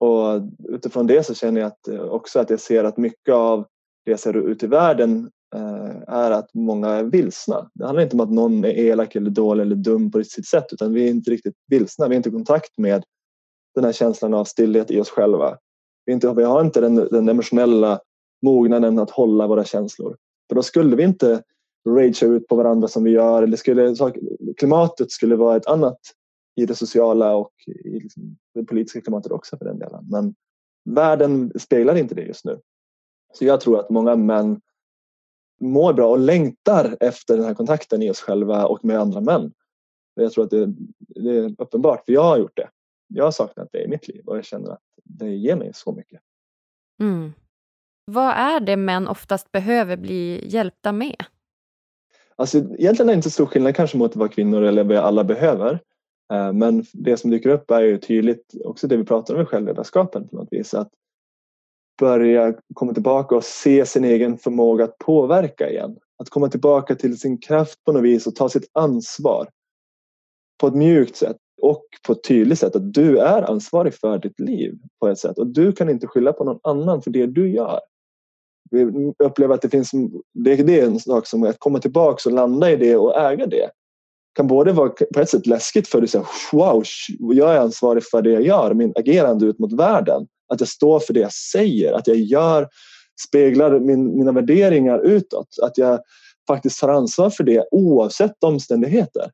[0.00, 3.66] Och utifrån det så känner jag att, eh, också att jag ser att mycket av
[4.04, 7.70] det jag ser ut i världen eh, är att många är vilsna.
[7.74, 10.66] Det handlar inte om att någon är elak eller dålig eller dum på sitt sätt
[10.72, 12.08] utan vi är inte riktigt vilsna.
[12.08, 13.04] Vi är inte i kontakt med
[13.76, 15.58] den här känslan av stillhet i oss själva.
[16.04, 18.00] Vi, inte, vi har inte den, den emotionella
[18.42, 20.16] mognaden att hålla våra känslor.
[20.48, 21.42] För då skulle vi inte
[21.88, 23.42] ragea ut på varandra som vi gör.
[23.42, 23.94] Eller skulle,
[24.56, 25.98] klimatet skulle vara ett annat
[26.56, 30.04] i det sociala och i liksom det politiska klimatet också för den delen.
[30.10, 30.34] Men
[30.84, 32.60] världen speglar inte det just nu.
[33.32, 34.60] Så jag tror att många män
[35.60, 39.52] mår bra och längtar efter den här kontakten i oss själva och med andra män.
[40.14, 42.68] Jag tror att det, det är uppenbart, för jag har gjort det.
[43.06, 45.92] Jag har saknat det i mitt liv och jag känner att det ger mig så
[45.92, 46.20] mycket.
[47.00, 47.32] Mm.
[48.04, 51.24] Vad är det män oftast behöver bli hjälpta med?
[52.36, 55.80] Alltså, egentligen är det inte stor skillnad kanske mot vad kvinnor eller vad alla behöver.
[56.32, 59.44] Eh, men det som dyker upp är ju tydligt också det vi pratar om i
[59.44, 60.74] självledarskapen på något vis.
[60.74, 60.90] Att
[61.98, 65.98] börja komma tillbaka och se sin egen förmåga att påverka igen.
[66.18, 69.48] Att komma tillbaka till sin kraft på något vis och ta sitt ansvar.
[70.60, 74.40] På ett mjukt sätt och på ett tydligt sätt att du är ansvarig för ditt
[74.40, 77.50] liv på ett sätt och du kan inte skylla på någon annan för det du
[77.50, 77.80] gör.
[78.70, 79.90] Vi upplever att det finns,
[80.34, 83.70] det är en sak som att komma tillbaka och landa i det och äga det
[84.36, 86.82] kan både vara på ett sätt läskigt för att säga wow,
[87.18, 90.26] jag är ansvarig för det jag gör, min agerande ut mot världen.
[90.48, 92.68] Att jag står för det jag säger, att jag gör,
[93.28, 95.48] speglar min, mina värderingar utåt.
[95.62, 96.00] Att jag
[96.46, 99.30] faktiskt tar ansvar för det oavsett omständigheter.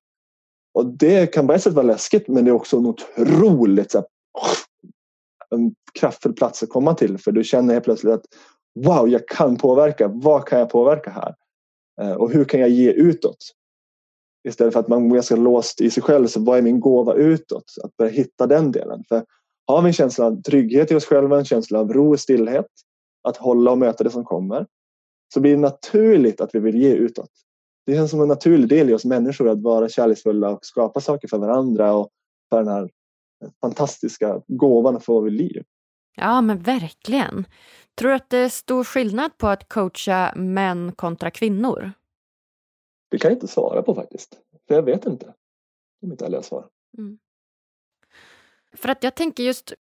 [0.75, 3.99] Och det kan på ett sätt vara läskigt men det är också en otroligt så
[3.99, 4.07] här,
[5.51, 8.25] en kraftfull plats att komma till för du känner helt plötsligt att
[8.75, 10.09] wow, jag kan påverka.
[10.09, 11.35] Vad kan jag påverka här?
[12.01, 13.37] Eh, och hur kan jag ge utåt?
[14.49, 16.27] Istället för att man är ganska låst i sig själv.
[16.27, 17.65] Så vad är min gåva utåt?
[17.85, 19.05] Att börja hitta den delen.
[19.09, 19.25] För
[19.67, 22.67] har vi en känsla av trygghet i oss själva, en känsla av ro och stillhet,
[23.29, 24.67] att hålla och möta det som kommer,
[25.35, 27.31] så blir det naturligt att vi vill ge utåt.
[27.87, 31.29] Det känns som en naturlig del i oss människor att vara kärleksfulla och skapa saker
[31.29, 32.11] för varandra och
[32.51, 32.91] för den här
[33.61, 35.65] fantastiska gåvan att få vid liv.
[36.17, 37.47] Ja, men verkligen.
[37.95, 41.93] Tror du att det är stor skillnad på att coacha män kontra kvinnor?
[43.11, 44.39] Det kan jag inte svara på faktiskt.
[44.69, 45.27] För jag vet inte.
[46.01, 46.67] Det är mitt ärliga svar.
[46.99, 47.19] Mm.
[48.77, 49.73] För att jag tänker just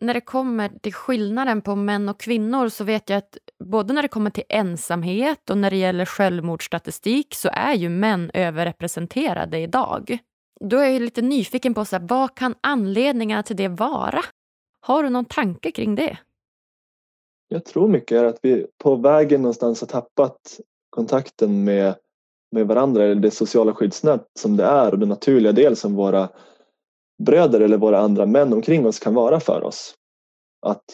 [0.00, 4.02] när det kommer till skillnaden på män och kvinnor så vet jag att både när
[4.02, 10.18] det kommer till ensamhet och när det gäller självmordsstatistik så är ju män överrepresenterade idag.
[10.60, 14.20] Då är jag lite nyfiken på så här, vad kan anledningarna till det vara?
[14.80, 16.18] Har du någon tanke kring det?
[17.48, 21.94] Jag tror mycket är att vi på vägen någonstans har tappat kontakten med,
[22.52, 26.28] med varandra, eller det sociala skyddsnät som det är och den naturliga del som våra
[27.18, 29.94] bröder eller våra andra män omkring oss kan vara för oss.
[30.66, 30.84] Att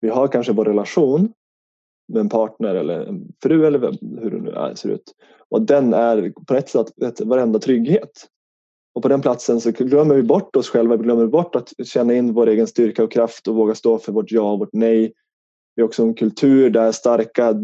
[0.00, 1.32] vi har kanske vår relation
[2.12, 3.80] med en partner eller en fru eller
[4.22, 5.14] hur det nu är, ser ut.
[5.48, 8.28] Och den är på ett sätt ett, varenda trygghet.
[8.94, 12.14] Och på den platsen så glömmer vi bort oss själva, vi glömmer bort att känna
[12.14, 15.12] in vår egen styrka och kraft och våga stå för vårt ja och vårt nej.
[15.76, 17.54] Vi har också en kultur där starka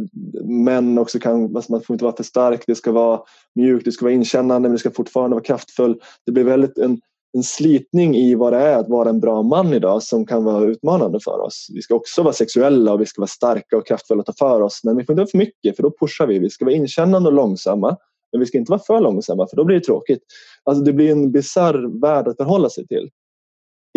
[0.44, 3.20] män också kan, alltså man får inte vara för stark, det ska vara
[3.55, 6.01] mjukt, det ska vara inkännande men det ska fortfarande vara kraftfull.
[6.27, 7.01] Det blir väldigt en,
[7.32, 10.64] en slitning i vad det är att vara en bra man idag som kan vara
[10.64, 11.66] utmanande för oss.
[11.74, 14.60] Vi ska också vara sexuella och vi ska vara starka och kraftfulla och ta för
[14.60, 16.38] oss men vi får inte vara för mycket för då pushar vi.
[16.38, 17.96] Vi ska vara inkännande och långsamma
[18.32, 20.22] men vi ska inte vara för långsamma för då blir det tråkigt.
[20.64, 23.10] Alltså det blir en bisarr värld att förhålla sig till.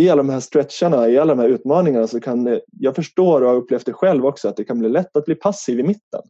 [0.01, 3.41] I alla de här stretcharna, i alla de här utmaningarna så kan det, jag förstår
[3.41, 5.83] och har upplevt det själv också att det kan bli lätt att bli passiv i
[5.83, 6.21] mitten.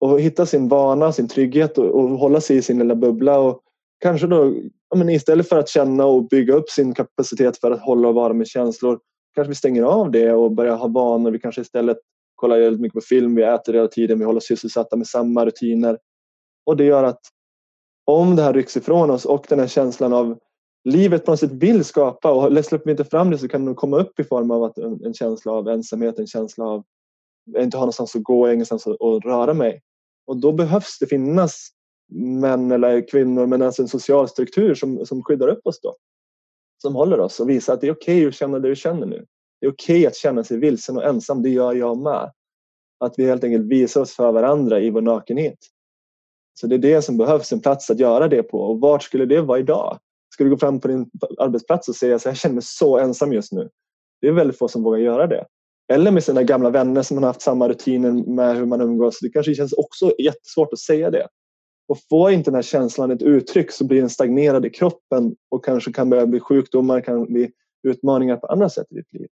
[0.00, 3.62] Och hitta sin vana, sin trygghet och, och hålla sig i sin lilla bubbla och
[4.02, 4.54] kanske då
[4.90, 8.14] ja, men istället för att känna och bygga upp sin kapacitet för att hålla och
[8.14, 9.00] vara med känslor
[9.34, 11.30] kanske vi stänger av det och börjar ha vanor.
[11.30, 11.98] Vi kanske istället
[12.34, 15.46] kollar väldigt mycket på film, vi äter hela tiden, vi håller oss sysselsatta med samma
[15.46, 15.98] rutiner.
[16.66, 17.20] Och det gör att
[18.04, 20.38] om det här rycks ifrån oss och den här känslan av
[20.84, 23.74] livet på något sätt vill skapa och släpper vi inte fram det så kan det
[23.74, 26.82] komma upp i form av att en, en känsla av ensamhet, en känsla av
[27.56, 29.82] att inte ha någonstans att gå, ingenstans att, att röra mig.
[30.26, 31.68] Och då behövs det finnas
[32.14, 35.96] män eller kvinnor men alltså en social struktur som, som skyddar upp oss då.
[36.82, 39.06] Som håller oss och visar att det är okej okay att känna det du känner
[39.06, 39.24] nu.
[39.60, 42.32] Det är okej okay att känna sig vilsen och ensam, det gör jag med.
[43.00, 45.58] Att vi helt enkelt visar oss för varandra i vår nakenhet.
[46.60, 48.58] Så det är det som behövs, en plats att göra det på.
[48.58, 49.98] Och vart skulle det vara idag?
[50.34, 53.32] Ska du gå fram på din arbetsplats och säga att jag känner mig så ensam
[53.32, 53.68] just nu?
[54.20, 55.46] Det är väldigt få som vågar göra det.
[55.92, 59.18] Eller med sina gamla vänner som man har haft samma rutiner med hur man umgås.
[59.20, 61.28] Det kanske känns också jättesvårt att säga det.
[61.88, 65.64] Och får inte den här känslan ett uttryck så blir den stagnerad i kroppen och
[65.64, 69.28] kanske kan börja bli sjukdomar, kan bli utmaningar på andra sätt i ditt liv.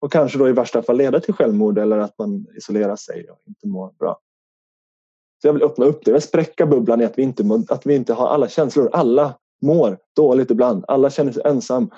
[0.00, 3.38] Och kanske då i värsta fall leda till självmord eller att man isolerar sig och
[3.46, 4.20] inte mår bra.
[5.42, 7.86] Så jag vill öppna upp det, jag vill spräcka bubblan i att vi, inte, att
[7.86, 8.90] vi inte har alla känslor.
[8.92, 11.90] Alla mår dåligt ibland, alla känner sig ensam.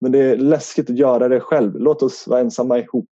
[0.00, 1.74] Men det är läskigt att göra det själv.
[1.74, 3.08] Låt oss vara ensamma ihop.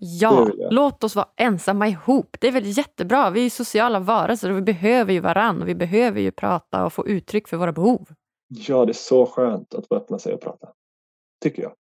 [0.00, 2.36] Ja, låt oss vara ensamma ihop.
[2.40, 3.30] Det är väl jättebra.
[3.30, 6.92] Vi är sociala varelser och vi behöver ju varann och vi behöver ju prata och
[6.92, 8.08] få uttryck för våra behov.
[8.48, 10.68] Ja, det är så skönt att få öppna sig och prata.
[11.42, 11.72] Tycker jag.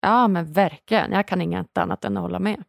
[0.00, 1.12] Ja, men verkligen.
[1.12, 2.64] Jag kan inget annat än att hålla med.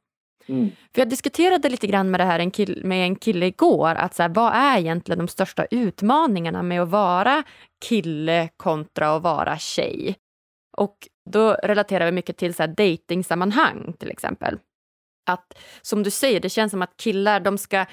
[0.47, 0.69] Mm.
[0.93, 3.95] För jag diskuterade lite grann med det här en kille, med en kille igår.
[3.95, 7.43] Att så här, vad är egentligen de största utmaningarna med att vara
[7.85, 10.15] kille kontra att vara tjej?
[10.77, 14.59] Och då relaterar vi mycket till så här datingsammanhang till exempel.
[15.25, 17.85] Att som du säger, det känns som att killar de ska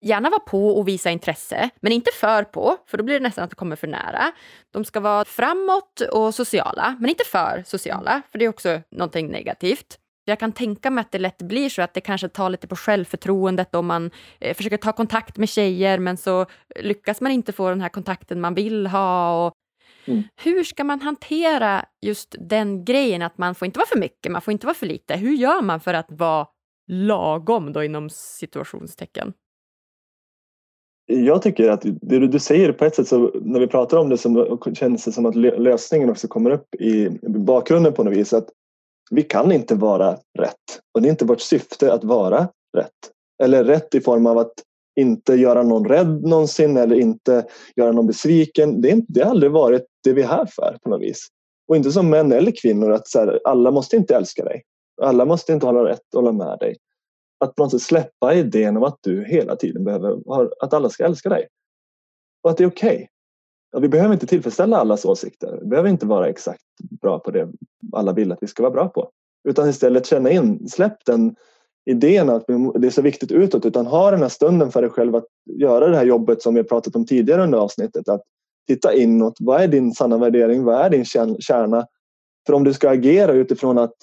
[0.00, 3.44] gärna vara på och visa intresse, men inte för på, för då blir det nästan
[3.44, 4.32] att det kommer för nära.
[4.72, 9.28] De ska vara framåt och sociala, men inte för sociala, för det är också någonting
[9.28, 9.98] negativt.
[10.24, 12.76] Jag kan tänka mig att det lätt blir så att det kanske tar lite på
[12.76, 16.46] självförtroendet om man eh, försöker ta kontakt med tjejer men så
[16.80, 19.46] lyckas man inte få den här kontakten man vill ha.
[19.46, 19.52] Och
[20.06, 20.22] mm.
[20.36, 24.42] Hur ska man hantera just den grejen att man får inte vara för mycket, man
[24.42, 25.16] får inte vara för lite.
[25.16, 26.46] Hur gör man för att vara
[26.88, 29.32] lagom då inom situationstecken?
[31.06, 34.18] Jag tycker att det du säger på ett sätt så när vi pratar om det
[34.18, 38.32] så känns det som att lösningen också kommer upp i bakgrunden på något vis.
[38.32, 38.48] Att
[39.10, 43.12] vi kan inte vara rätt och det är inte vårt syfte att vara rätt.
[43.42, 44.52] Eller rätt i form av att
[45.00, 47.46] inte göra någon rädd någonsin eller inte
[47.76, 48.80] göra någon besviken.
[48.80, 51.28] Det, är inte, det har aldrig varit det vi är här för på något vis.
[51.68, 54.62] Och inte som män eller kvinnor att så här, alla måste inte älska dig.
[55.02, 56.76] Alla måste inte hålla rätt och hålla med dig.
[57.40, 60.18] Att på något sätt släppa idén om att du hela tiden behöver,
[60.60, 61.48] att alla ska älska dig.
[62.42, 62.94] Och att det är okej.
[62.94, 63.06] Okay.
[63.70, 65.58] Ja, vi behöver inte tillfredsställa allas åsikter.
[65.62, 66.64] Vi behöver inte vara exakt
[67.00, 67.48] bra på det
[67.92, 69.10] alla vill att vi ska vara bra på.
[69.48, 71.36] Utan istället känna in, släpp den
[71.90, 75.16] idén att det är så viktigt utåt utan ha den här stunden för dig själv
[75.16, 78.08] att göra det här jobbet som vi pratat om tidigare under avsnittet.
[78.08, 78.22] Att
[78.66, 79.34] titta inåt.
[79.40, 80.64] Vad är din sanna värdering?
[80.64, 81.04] Vad är din
[81.40, 81.86] kärna?
[82.46, 83.94] För om du ska agera utifrån att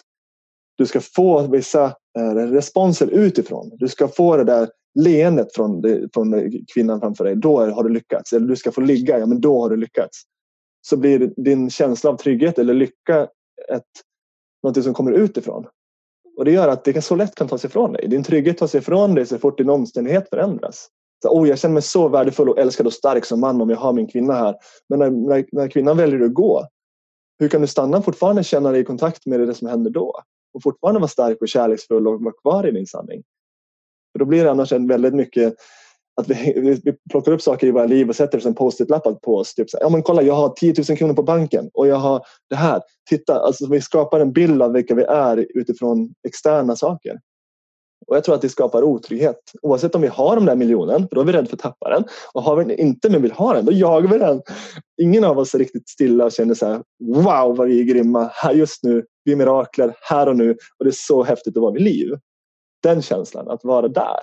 [0.77, 1.85] du ska få vissa
[2.17, 3.71] eh, responser utifrån.
[3.79, 4.69] Du ska få det där
[4.99, 7.35] leendet från, från kvinnan framför dig.
[7.35, 8.33] Då har du lyckats.
[8.33, 9.19] Eller du ska få ligga.
[9.19, 10.21] Ja, men då har du lyckats.
[10.81, 13.27] Så blir din känsla av trygghet eller lycka
[13.71, 13.83] ett,
[14.63, 15.65] något som kommer utifrån.
[16.37, 18.07] Och det gör att det så lätt kan tas ifrån dig.
[18.07, 20.89] Din trygghet tas ifrån dig så fort din omständighet förändras.
[21.23, 23.77] Så, oh, jag känner mig så värdefull och älskad och stark som man om jag
[23.77, 24.55] har min kvinna här.
[24.89, 26.67] Men när, när, när kvinnan väljer att gå,
[27.39, 30.13] hur kan du stanna fortfarande känna dig i kontakt med det som händer då?
[30.55, 33.23] Och fortfarande vara stark och kärleksfull och vara kvar i min sanning.
[34.11, 35.55] För då blir det annars en väldigt mycket
[36.21, 39.53] att vi, vi plockar upp saker i våra liv och sätter en post-it-lappar på oss.
[39.53, 42.25] Typ så ja, men kolla, jag har 10 000 kronor på banken och jag har
[42.49, 42.81] det här.
[43.09, 47.19] Titta, alltså, vi skapar en bild av vilka vi är utifrån externa saker.
[48.07, 49.39] Och jag tror att det skapar otrygghet.
[49.61, 51.89] Oavsett om vi har den där miljonen, för då är vi rädda för att tappa
[51.89, 52.03] den.
[52.33, 54.41] Och har vi den inte men vill ha den, då jagar vi den.
[55.01, 58.29] Ingen av oss är riktigt stilla och känner så här, wow vad vi är grymma
[58.33, 59.05] här just nu.
[59.23, 62.17] Vi är mirakler här och nu och det är så häftigt att vara vid liv.
[62.83, 64.19] Den känslan, att vara där.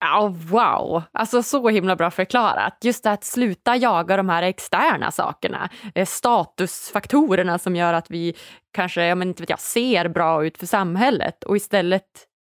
[0.00, 1.02] Ja, wow!
[1.12, 2.78] Alltså så himla bra förklarat.
[2.82, 5.70] Just det att sluta jaga de här externa sakerna.
[5.94, 8.34] Eh, statusfaktorerna som gör att vi
[8.72, 12.04] kanske, jag men inte vet jag, ser bra ut för samhället och istället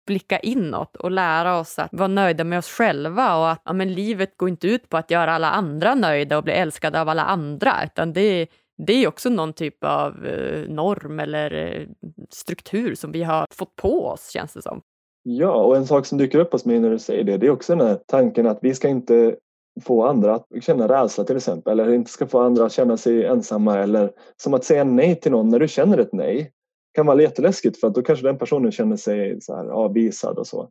[0.08, 3.94] blicka inåt och lära oss att vara nöjda med oss själva och att ja, men
[3.94, 7.24] livet går inte ut på att göra alla andra nöjda och bli älskade av alla
[7.24, 8.48] andra, utan det,
[8.78, 11.88] det är också någon typ av eh, norm eller eh,
[12.30, 14.82] struktur som vi har fått på oss, känns det som.
[15.24, 17.52] Ja, och en sak som dyker upp hos mig när du säger det, det är
[17.52, 19.36] också den här tanken att vi ska inte
[19.82, 23.26] få andra att känna rädsla till exempel, eller inte ska få andra att känna sig
[23.26, 26.52] ensamma eller som att säga nej till någon när du känner ett nej
[26.98, 30.48] kan vara jätteläskigt för att då kanske den personen känner sig så här avvisad och
[30.48, 30.70] så.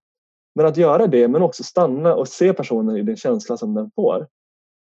[0.54, 3.90] Men att göra det men också stanna och se personen i den känsla som den
[3.94, 4.26] får.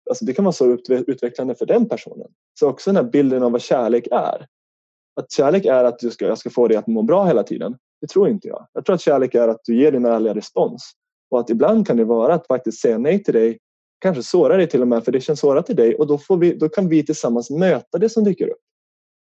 [0.09, 0.77] Alltså det kan vara så
[1.07, 2.27] utvecklande för den personen.
[2.59, 4.47] Så också den här bilden av vad kärlek är.
[5.15, 7.77] Att kärlek är att du ska, jag ska få dig att må bra hela tiden.
[8.01, 8.67] Det tror inte jag.
[8.73, 10.91] Jag tror att kärlek är att du ger din ärliga respons.
[11.31, 13.57] Och att ibland kan det vara att faktiskt säga nej till dig,
[13.99, 16.37] kanske såra dig till och med för det känns sårat till dig och då, får
[16.37, 18.61] vi, då kan vi tillsammans möta det som dyker upp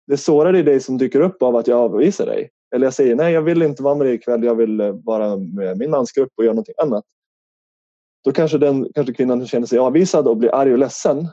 [0.08, 2.50] det sårar i dig som dyker upp av att jag avvisar dig.
[2.76, 5.38] Eller jag säger nej, jag vill inte vara med dig ikväll, jag vill eh, vara
[5.38, 7.04] med min mansgrupp och göra någonting annat.
[8.26, 11.28] Då kanske, den, kanske kvinnan känner sig avvisad och blir arg och ledsen.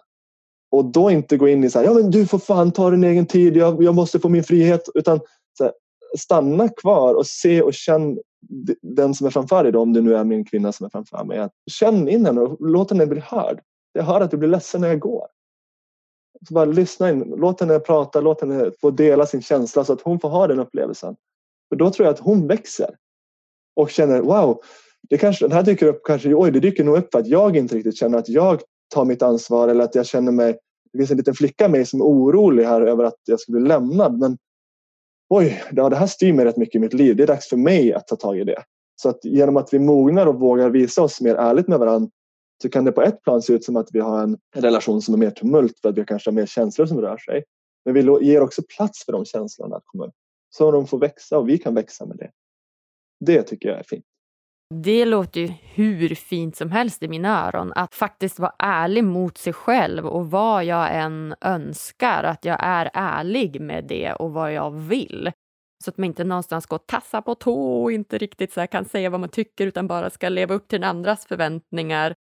[0.70, 3.04] Och då inte gå in i så här, ja men du får fan ta din
[3.04, 4.88] egen tid, jag, jag måste få min frihet.
[4.94, 5.20] Utan
[5.60, 5.72] här,
[6.18, 8.18] stanna kvar och se och känn
[8.82, 11.24] den som är framför dig, då, om det nu är min kvinna som är framför
[11.24, 11.38] mig.
[11.38, 13.60] Att känn in henne och låt henne bli hörd.
[13.92, 15.26] Jag hör att du blir ledsen när jag går.
[16.48, 20.00] Så bara lyssna in, låt henne prata, låt henne få dela sin känsla så att
[20.00, 21.16] hon får ha den upplevelsen.
[21.68, 22.96] För då tror jag att hon växer
[23.76, 24.60] och känner wow,
[25.10, 27.56] det kanske, den här dyker upp, kanske, oj, det dyker nog upp för att jag
[27.56, 28.60] inte riktigt känner att jag
[28.94, 30.58] tar mitt ansvar eller att jag känner mig,
[30.92, 33.52] det finns en liten flicka i mig som är orolig här över att jag ska
[33.52, 34.18] bli lämnad.
[34.18, 34.38] Men
[35.28, 37.16] oj, det här styr mig rätt mycket i mitt liv.
[37.16, 38.62] Det är dags för mig att ta tag i det.
[38.96, 42.10] Så att genom att vi mognar och vågar visa oss mer ärligt med varandra
[42.64, 45.14] så kan det på ett plan se ut som att vi har en relation som
[45.14, 47.44] är mer tumult för att vi kanske har mer känslor som rör sig.
[47.84, 50.14] Men vi ger också plats för de känslorna att komma upp.
[50.50, 52.30] Så de får växa och vi kan växa med det.
[53.20, 54.04] Det tycker jag är fint.
[54.74, 57.72] Det låter ju hur fint som helst i mina öron.
[57.76, 62.90] Att faktiskt vara ärlig mot sig själv och vad jag än önskar, att jag är
[62.94, 65.32] ärlig med det och vad jag vill.
[65.84, 68.84] Så att man inte någonstans går och tassar på tå och inte riktigt så kan
[68.84, 72.14] säga vad man tycker utan bara ska leva upp till den andras förväntningar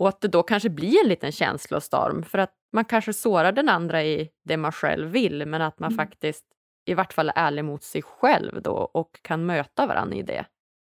[0.00, 3.68] och att det då kanske blir en liten känslostorm för att man kanske sårar den
[3.68, 5.96] andra i det man själv vill men att man mm.
[5.96, 6.44] faktiskt
[6.86, 10.44] i vart fall är ärlig mot sig själv då och kan möta varandra i det.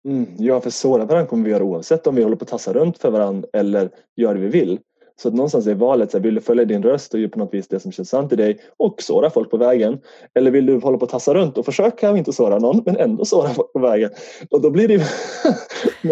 [0.06, 2.74] Mm, ja, för såra varandra kommer vi göra oavsett om vi håller på att tassa
[2.74, 4.80] runt för varandra eller gör det vi vill.
[5.22, 7.40] Så att någonstans är valet, så här, vill du följa din röst och göra på
[7.40, 10.00] något vis det som känns sant i dig och såra folk på vägen?
[10.34, 13.26] Eller vill du hålla på att tassa runt och försöka inte såra någon men ändå
[13.26, 14.10] såra folk på vägen?
[14.50, 15.06] Och då blir det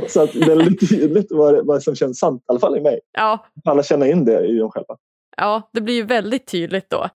[0.10, 2.99] så att väldigt tydligt vad, vad som känns sant, i alla fall i mig.
[3.12, 3.45] Ja.
[3.66, 4.97] Alla känna in det i dem själva.
[5.38, 7.10] Ja, det blir ju väldigt tydligt då.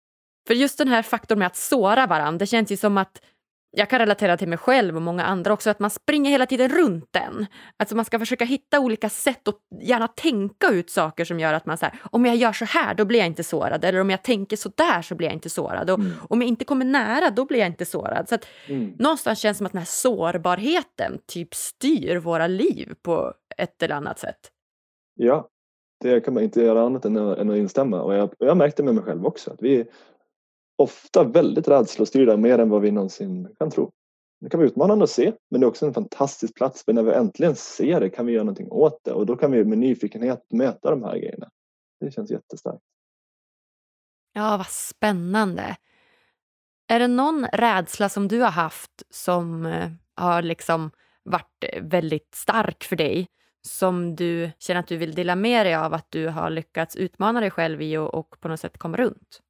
[0.48, 3.22] För just den här faktorn med att såra varandra, det känns ju som att
[3.72, 6.70] jag kan relatera till mig själv och många andra också, att man springer hela tiden
[6.70, 7.46] runt den.
[7.78, 11.66] Alltså man ska försöka hitta olika sätt och gärna tänka ut saker som gör att
[11.66, 14.24] man säger om jag gör så här då blir jag inte sårad eller om jag
[14.24, 16.12] tänker så där så blir jag inte sårad och mm.
[16.30, 18.30] om jag inte kommer nära då blir jag inte sårad.
[18.30, 18.94] Så att mm.
[19.00, 23.96] någonstans känns det som att den här sårbarheten typ styr våra liv på ett eller
[23.96, 24.40] annat sätt.
[25.16, 25.48] Ja,
[26.02, 28.84] det kan man inte göra annat än att, än att instämma och jag, jag märkte
[28.84, 29.86] med mig själv också att vi
[30.82, 33.92] ofta väldigt rädslostyrda mer än vad vi någonsin kan tro.
[34.42, 37.04] Det kan vara utmanande att se men det är också en fantastisk plats för när
[37.04, 39.78] vi äntligen ser det kan vi göra någonting åt det och då kan vi med
[39.78, 41.50] nyfikenhet möta de här grejerna.
[42.00, 42.84] Det känns jättestarkt.
[44.34, 45.78] Ja, vad spännande.
[46.88, 50.92] Är det någon rädsla som du har haft som eh, har liksom
[51.24, 53.28] varit väldigt stark för dig?
[53.68, 57.40] Som du känner att du vill dela med dig av att du har lyckats utmana
[57.40, 59.42] dig själv i och, och på något sätt komma runt?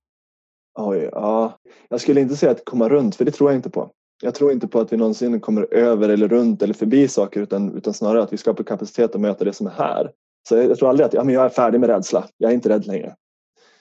[0.80, 1.60] Oj, ja.
[1.90, 3.92] Jag skulle inte säga att komma runt, för det tror jag inte på.
[4.24, 7.78] jag tror inte på att vi någonsin kommer över eller runt eller förbi saker utan,
[7.78, 10.12] utan snarare att vi skapar kapacitet att möta det som är här.
[10.50, 12.28] Så jag, jag tror aldrig att ja, men jag är färdig med rädsla.
[12.38, 13.16] Jag är inte rädd längre.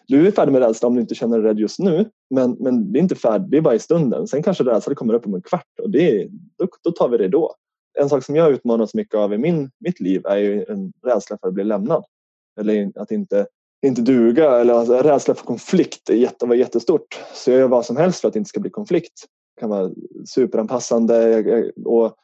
[0.07, 2.93] Du är färdig med rädsla om du inte känner dig rädd just nu men, men
[2.93, 4.26] det är inte färdigt, det är bara i stunden.
[4.26, 6.28] Sen kanske rädslan kommer upp om en kvart och det,
[6.59, 7.55] då, då tar vi det då.
[7.99, 11.38] En sak som jag utmanats mycket av i min, mitt liv är ju en rädsla
[11.41, 12.05] för att bli lämnad.
[12.61, 13.47] Eller att inte
[13.87, 17.20] inte duga eller alltså, rädsla för konflikt är jätte, var jättestort.
[17.35, 19.12] Så jag gör vad som helst för att det inte ska bli konflikt.
[19.55, 19.91] Jag kan vara
[20.26, 21.43] superanpassande
[21.85, 22.14] och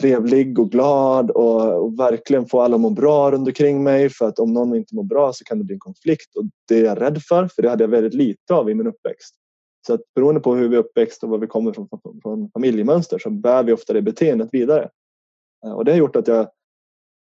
[0.00, 4.28] trevlig och glad och, och, verkligen få alla att må bra runt omkring mig för
[4.28, 6.84] att om någon inte mår bra så kan det bli en konflikt och det är
[6.84, 9.34] jag rädd för för det hade jag väldigt lite av i min uppväxt.
[9.86, 11.88] Så att beroende på hur vi är uppväxt och var vi kommer från,
[12.22, 14.88] från familjemönster så bär vi ofta det beteendet vidare.
[15.66, 16.48] Eh, och det har gjort att jag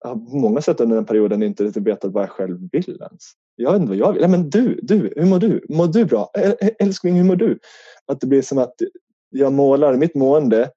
[0.00, 3.32] har på många sätt under den perioden inte riktigt vetat vad jag själv vill ens.
[3.56, 4.20] Jag vet inte vad jag vill.
[4.20, 5.66] Nej, men du, du, hur mår du?
[5.68, 6.30] Mår du bra?
[6.78, 7.58] Älskling, hur mår du?
[8.06, 8.74] Att det blir som att
[9.30, 10.70] jag målar, mitt mående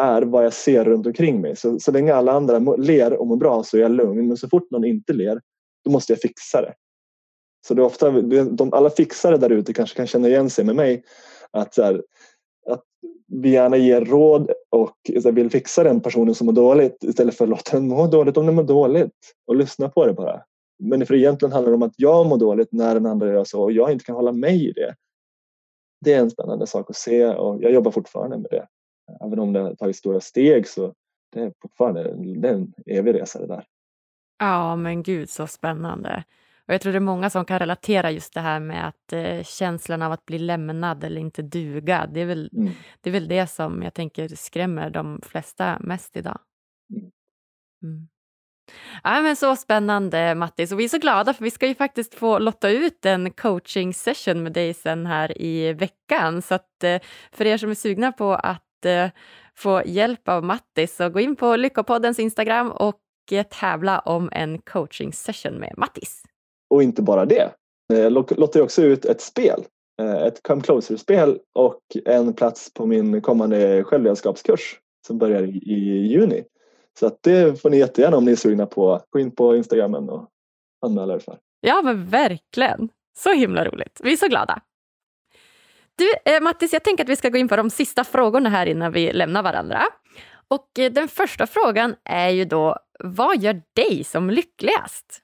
[0.00, 1.56] är vad jag ser runt omkring mig.
[1.56, 4.28] Så, så länge alla andra ler och mår bra så är jag lugn.
[4.28, 5.40] Men så fort någon inte ler,
[5.84, 6.74] då måste jag fixa det.
[7.66, 10.76] Så det är ofta, de, alla fixare där ute kanske kan känna igen sig med
[10.76, 11.04] mig.
[11.50, 12.02] Att, så här,
[13.26, 14.96] vi gärna ger råd och
[15.32, 18.46] vill fixa den personen som mår dåligt istället för att låta den må dåligt om
[18.46, 20.42] den mår dåligt och lyssna på det bara.
[20.78, 23.62] Men för egentligen handlar det om att jag mår dåligt när den andra gör så
[23.62, 24.94] och jag inte kan hålla mig i det.
[26.00, 28.66] Det är en spännande sak att se och jag jobbar fortfarande med det.
[29.24, 30.94] Även om det har tagit stora steg så
[31.32, 32.02] det är fortfarande
[32.40, 33.64] det är en evig resa det där.
[34.38, 36.24] Ja, men gud så spännande.
[36.68, 39.42] Och jag tror det är många som kan relatera just det här med att eh,
[39.42, 42.06] känslan av att bli lämnad eller inte duga.
[42.06, 42.72] Det är, väl, mm.
[43.00, 46.38] det är väl det som jag tänker skrämmer de flesta mest idag.
[46.90, 47.10] Mm.
[47.82, 48.08] mm.
[49.02, 52.14] Ja, men så spännande Mattis och vi är så glada för vi ska ju faktiskt
[52.14, 56.42] få lotta ut en coaching session med dig sen här i veckan.
[56.42, 57.00] Så att eh,
[57.32, 59.10] för er som är sugna på att eh,
[59.54, 63.00] få hjälp av Mattis så gå in på Lyckopoddens Instagram och
[63.30, 66.22] eh, tävla om en coaching session med Mattis.
[66.72, 67.50] Och inte bara det.
[67.92, 69.64] Eh, jag lottar också ut ett spel,
[70.02, 76.44] eh, ett Come Closer-spel och en plats på min kommande självledarskapskurs som börjar i juni.
[76.98, 79.00] Så att det får ni jättegärna om ni är sugna på.
[79.10, 80.28] Gå in på Instagramen och
[80.86, 81.38] anmäla er för.
[81.60, 82.88] Ja men verkligen.
[83.16, 84.00] Så himla roligt.
[84.02, 84.60] Vi är så glada.
[85.96, 88.66] Du eh, Mattis, jag tänker att vi ska gå in på de sista frågorna här
[88.66, 89.82] innan vi lämnar varandra.
[90.48, 95.22] Och eh, den första frågan är ju då, vad gör dig som lyckligast?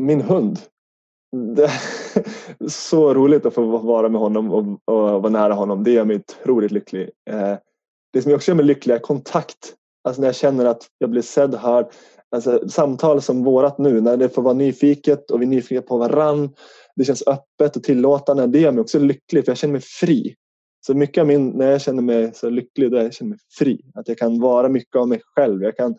[0.00, 0.58] Min hund.
[1.56, 1.70] Det
[2.68, 5.84] så roligt att få vara med honom och, och vara nära honom.
[5.84, 7.10] Det gör mig otroligt lycklig.
[7.30, 7.54] Eh,
[8.12, 11.22] det som också gör mig lycklig är kontakt Alltså när jag känner att jag blir
[11.22, 11.86] sedd, hörd.
[12.30, 15.98] Alltså, samtal som vårat nu, när det får vara nyfiket och vi är nyfikna på
[15.98, 16.54] varann.
[16.96, 18.46] Det känns öppet och tillåtande.
[18.46, 20.34] Det gör mig också lycklig för jag känner mig fri.
[20.86, 23.80] Så mycket av min, när jag känner mig så lycklig, då jag känner mig fri.
[23.94, 25.62] Att jag kan vara mycket av mig själv.
[25.62, 25.94] Jag kan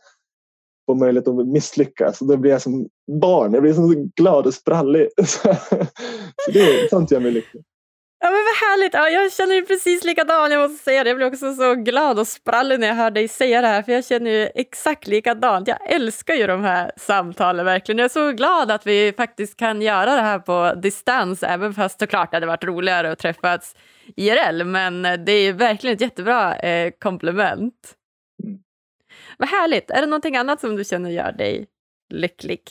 [0.85, 2.19] få möjlighet att misslyckas.
[2.19, 2.87] då blir jag som
[3.19, 3.53] barn.
[3.53, 5.09] Jag blir så glad och sprallig.
[6.45, 7.63] så det, sånt gör mig lycklig.
[8.23, 8.93] Ja men vad härligt!
[8.93, 11.09] Ja, jag känner ju precis likadant, jag måste säga det.
[11.09, 13.91] Jag blir också så glad och sprallig när jag hör dig säga det här, för
[13.91, 15.67] jag känner ju exakt likadant.
[15.67, 17.99] Jag älskar ju de här samtalen verkligen.
[17.99, 21.99] Jag är så glad att vi faktiskt kan göra det här på distans, även fast
[21.99, 23.75] såklart det hade varit roligare att träffas
[24.15, 27.95] IRL, men det är verkligen ett jättebra eh, komplement.
[28.43, 28.59] Mm.
[29.37, 29.91] Vad härligt!
[29.91, 31.67] Är det någonting annat som du känner gör dig
[32.13, 32.61] lycklig?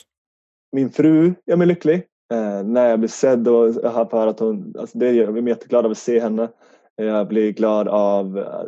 [0.71, 2.07] Min fru gör mig lycklig.
[2.33, 5.33] Eh, när jag blir sedd och jag hör på att hon, alltså det gör, jag
[5.33, 6.49] blir jätteglad av att se henne.
[6.95, 8.63] Jag blir glad av eh,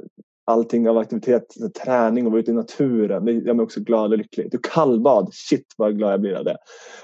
[0.45, 1.45] allting av aktivitet,
[1.83, 3.25] träning och vara ute i naturen.
[3.25, 4.51] Det gör mig också glad och lycklig.
[4.51, 6.57] Du kallbad, shit vad glad jag blir av det.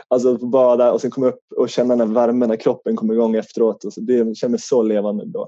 [0.07, 2.95] Alltså att få bada och sen komma upp och känna den här värmen när kroppen
[2.95, 3.85] kommer igång efteråt.
[3.85, 5.41] Alltså det känner mig så levande då.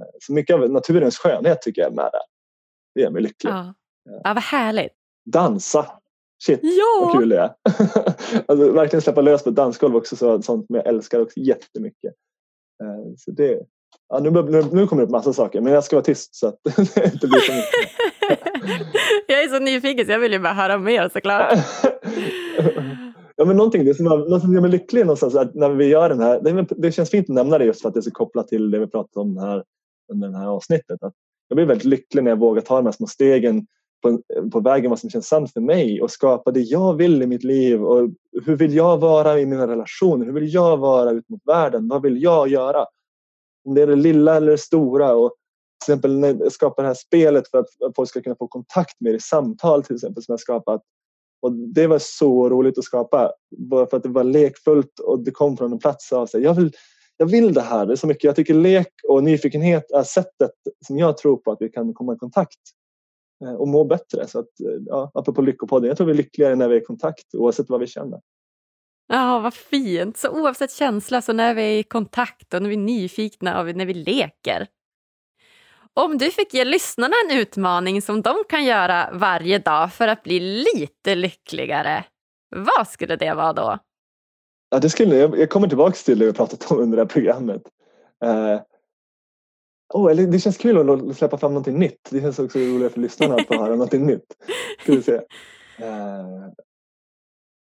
[0.00, 2.22] Eh, så mycket av naturens skönhet tycker jag är med där.
[2.94, 3.50] Det gör mig lycklig.
[3.50, 3.74] Ja,
[4.24, 4.92] ja vad härligt.
[5.24, 5.86] Dansa,
[6.44, 7.04] Shit ja!
[7.04, 7.54] vad kul det är.
[8.46, 12.14] alltså, verkligen släppa lös på dansgolv också, så, sånt som jag älskar också jättemycket.
[12.82, 13.60] Uh, så det,
[14.08, 16.46] ja, nu, nu, nu kommer det upp massa saker men jag ska vara tyst så
[16.46, 17.90] att det inte blir så mycket.
[19.26, 21.58] jag är så nyfiken så jag vill ju bara höra mer såklart.
[23.36, 26.08] ja, men någonting, det som, något som gör mig lycklig någonstans att när vi gör
[26.08, 28.10] den här, det, det känns fint att nämna det just för att det är så
[28.10, 29.64] kopplat till det vi pratat om här,
[30.12, 31.02] under det här avsnittet.
[31.02, 31.14] Att
[31.48, 33.66] jag blir väldigt lycklig när jag vågar ta de här små stegen
[34.06, 37.26] på, på vägen vad som känns sant för mig och skapa det jag vill i
[37.26, 37.84] mitt liv.
[37.84, 38.10] Och
[38.44, 40.26] hur vill jag vara i mina relationer?
[40.26, 41.88] Hur vill jag vara ut mot världen?
[41.88, 42.86] Vad vill jag göra?
[43.64, 45.14] Om det är det lilla eller det stora.
[45.14, 45.34] Och
[45.84, 49.00] till exempel när jag skapar det här spelet för att folk ska kunna få kontakt
[49.00, 50.82] med det i samtal till exempel som jag skapat.
[51.42, 53.32] Och det var så roligt att skapa.
[53.58, 56.42] Bara för att det var lekfullt och det kom från en plats av sig.
[56.42, 56.72] Jag vill,
[57.16, 57.86] jag vill det här.
[57.86, 58.24] Det är så mycket.
[58.24, 60.52] Jag tycker lek och nyfikenhet är sättet
[60.86, 62.58] som jag tror på att vi kan komma i kontakt
[63.58, 64.26] och må bättre.
[64.26, 66.84] Så att, eh, ja, apropå Lyckopodden, jag tror vi är lyckligare när vi är i
[66.84, 68.20] kontakt oavsett vad vi känner.
[69.08, 70.16] Ja, vad fint.
[70.16, 73.76] Så oavsett känsla, så när vi är i kontakt och när vi är nyfikna och
[73.76, 74.66] när vi leker.
[75.94, 80.22] Om du fick ge lyssnarna en utmaning som de kan göra varje dag för att
[80.22, 82.04] bli lite lyckligare,
[82.56, 83.78] vad skulle det vara då?
[84.70, 87.08] Ja, det skulle, jag, jag kommer tillbaka till det vi pratat om under det här
[87.08, 87.62] programmet.
[89.94, 92.08] Oh, eller det känns kul att släppa fram någonting nytt.
[92.10, 94.36] Det känns också roligt för lyssnarna att få höra någonting nytt.
[94.82, 95.12] Ska vi se.
[95.12, 96.48] Uh,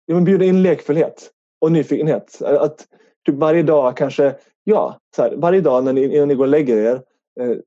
[0.06, 1.32] ja, men bjuda in lekfullhet
[1.62, 2.42] och nyfikenhet.
[2.42, 2.88] Att
[3.26, 6.50] typ varje dag kanske, ja, så här, varje dag när ni, innan ni går och
[6.50, 7.02] lägger er
[7.42, 7.58] uh,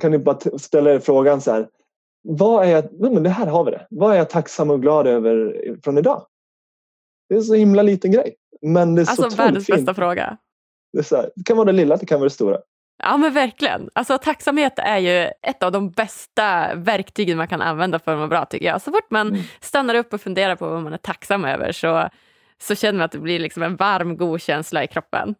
[0.00, 1.68] kan ni bara ställa er frågan så här.
[2.22, 3.86] Vad är jag, men det här har vi det.
[3.90, 6.26] Vad är jag tacksam och glad över från idag?
[7.28, 8.34] Det är en så himla liten grej.
[8.62, 10.38] Men det är alltså så världens bästa fråga.
[10.92, 12.58] Det, här, det, kan vara det lilla, det kan vara det stora.
[13.02, 13.90] Ja men verkligen.
[13.92, 18.26] Alltså tacksamhet är ju ett av de bästa verktygen man kan använda för att må
[18.26, 18.82] bra tycker jag.
[18.82, 19.40] Så fort man mm.
[19.60, 22.08] stannar upp och funderar på vad man är tacksam över så,
[22.62, 25.34] så känner man att det blir liksom en varm god känsla i kroppen.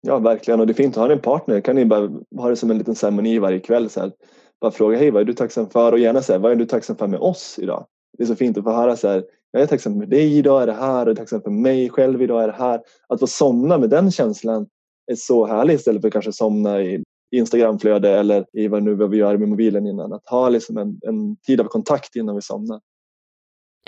[0.00, 1.60] Ja verkligen och det är fint att ha en partner.
[1.60, 3.90] Kan ni bara ha det som en liten ceremoni varje kväll.
[3.90, 4.12] Så här.
[4.60, 6.96] Bara fråga hej vad är du tacksam för och gärna säga vad är du tacksam
[6.96, 7.86] för med oss idag.
[8.18, 10.62] Det är så fint att få höra så här jag är tacksam för dig idag
[10.62, 12.80] är det här, jag är tacksam för mig själv idag är det här.
[13.08, 14.66] Att få somna med den känslan
[15.12, 19.10] är så härligt istället för att kanske somna i Instagramflöde eller i vad nu vad
[19.10, 20.12] vi gör med mobilen innan.
[20.12, 22.80] Att ha liksom en, en tid av kontakt innan vi somnar.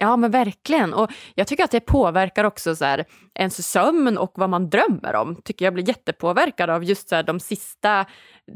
[0.03, 0.95] Ja men verkligen.
[0.95, 5.15] Och jag tycker att det påverkar också så här, ens sömn och vad man drömmer
[5.15, 5.37] om.
[5.45, 8.07] Tycker jag blir jättepåverkad av just så här, de sista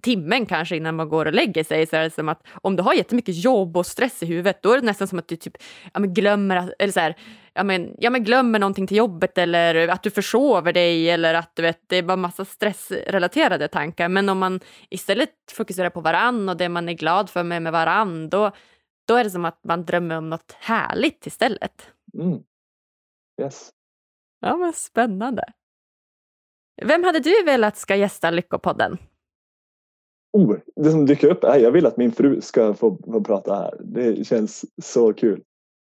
[0.02, 1.86] timmen kanske innan man går och lägger sig.
[1.86, 4.80] Så här, som att om du har jättemycket jobb och stress i huvudet då är
[4.80, 5.56] det nästan som att du typ,
[5.92, 7.14] ja, men glömmer, eller så här,
[7.54, 11.56] ja, men, ja, men glömmer någonting till jobbet eller att du försover dig eller att
[11.56, 14.08] du vet, det är bara massa stressrelaterade tankar.
[14.08, 17.72] Men om man istället fokuserar på varann och det man är glad för med, med
[17.72, 18.52] varann då
[19.04, 21.82] då är det som att man drömmer om något härligt istället.
[22.14, 22.42] Mm.
[23.40, 23.70] Yes.
[24.40, 25.44] Ja, men spännande.
[26.82, 28.98] Vem hade du velat ska gästa Lyckopodden?
[30.32, 33.54] Oh, det som dyker upp är jag vill att min fru ska få, få prata
[33.54, 33.80] här.
[33.80, 35.42] Det känns så kul.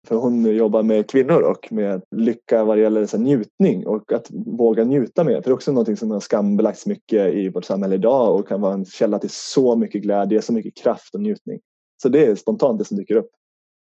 [0.06, 4.26] För hon jobbar med kvinnor och med lycka vad det gäller så njutning och att
[4.30, 5.34] våga njuta mer.
[5.34, 8.60] För det är också något som har skambelagts mycket i vårt samhälle idag och kan
[8.60, 11.60] vara en källa till så mycket glädje, så mycket kraft och njutning.
[12.02, 13.30] Så det är spontant det som dyker upp.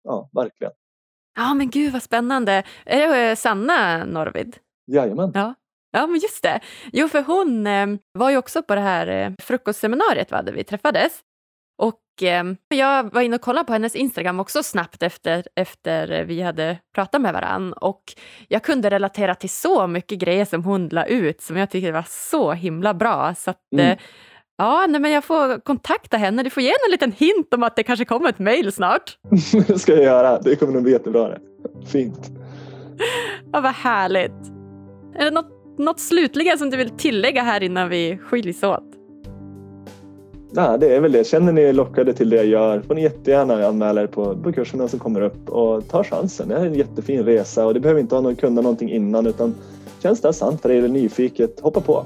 [0.05, 0.73] Ja, verkligen.
[1.37, 2.63] Ja, men gud vad spännande.
[2.85, 4.57] Är det eh, Sanna Norvid?
[4.87, 5.31] Jajamän.
[5.35, 5.55] Ja.
[5.93, 6.61] Ja, men just det.
[6.93, 10.65] Jo, för hon eh, var ju också på det här eh, frukostseminariet va, där vi
[10.65, 11.21] träffades.
[11.79, 12.01] Och
[12.69, 17.21] jag var inne och kollade på hennes Instagram också snabbt efter, efter vi hade pratat
[17.21, 17.73] med varann.
[17.73, 18.03] Och
[18.49, 22.07] jag kunde relatera till så mycket grejer som hon la ut som jag tycker var
[22.09, 23.35] så himla bra.
[23.35, 23.99] Så att, mm.
[24.57, 26.43] Ja, nej, men jag får kontakta henne.
[26.43, 29.19] Du får ge henne en liten hint om att det kanske kommer ett mejl snart.
[29.67, 30.39] det ska jag göra.
[30.39, 31.29] Det kommer nog bli jättebra.
[31.29, 31.41] Det.
[31.87, 32.31] Fint.
[33.53, 34.33] Ja, vad härligt.
[35.15, 38.85] Är det något, något slutligen som du vill tillägga här innan vi skiljs åt?
[40.53, 41.27] Nej, det är väl det.
[41.27, 44.53] Känner ni er lockade till det jag gör får ni jättegärna anmäla er på, på
[44.53, 46.49] kurserna som kommer upp och ta chansen.
[46.49, 49.55] Det är en jättefin resa och det behöver inte ha någon, kunna någonting innan utan
[50.03, 52.05] känns det sant för dig eller nyfiket, hoppa på.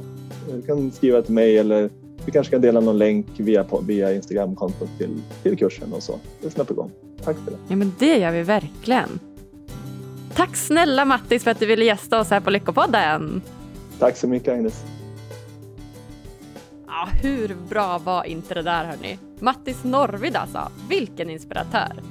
[0.53, 1.91] Du kan skriva till mig eller
[2.29, 6.19] vi kanske kan dela någon länk via, via Instagramkontot till, till kursen och så.
[6.41, 6.91] Det är på gång.
[7.25, 7.57] Tack för det.
[7.69, 9.21] Ja, men det gör vi verkligen.
[10.35, 13.43] Tack snälla Mattis för att du ville gästa oss här på Lyckopodden.
[13.99, 14.85] Tack så mycket Agnes.
[16.87, 19.19] Ja, hur bra var inte det där hörni?
[19.41, 22.03] Mattis Norvid alltså, vilken inspiratör.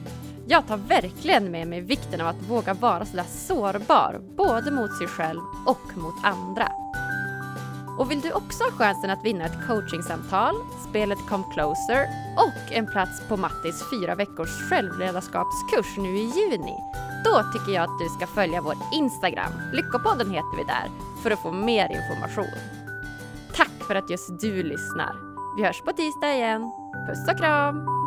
[0.48, 5.08] Jag tar verkligen med mig vikten av att våga vara sådär sårbar, både mot sig
[5.08, 6.87] själv och mot andra.
[7.98, 10.56] Och vill du också ha chansen att vinna ett coachingsamtal,
[10.90, 16.76] spelet Come Closer och en plats på Mattis fyra veckors självledarskapskurs nu i juni,
[17.26, 20.92] då tycker jag att du ska följa vår Instagram, Lyckopodden heter vi där,
[21.24, 22.60] för att få mer information.
[23.54, 25.16] Tack för att just du lyssnar.
[25.58, 26.72] Vi hörs på tisdag igen.
[27.08, 28.07] Puss och kram!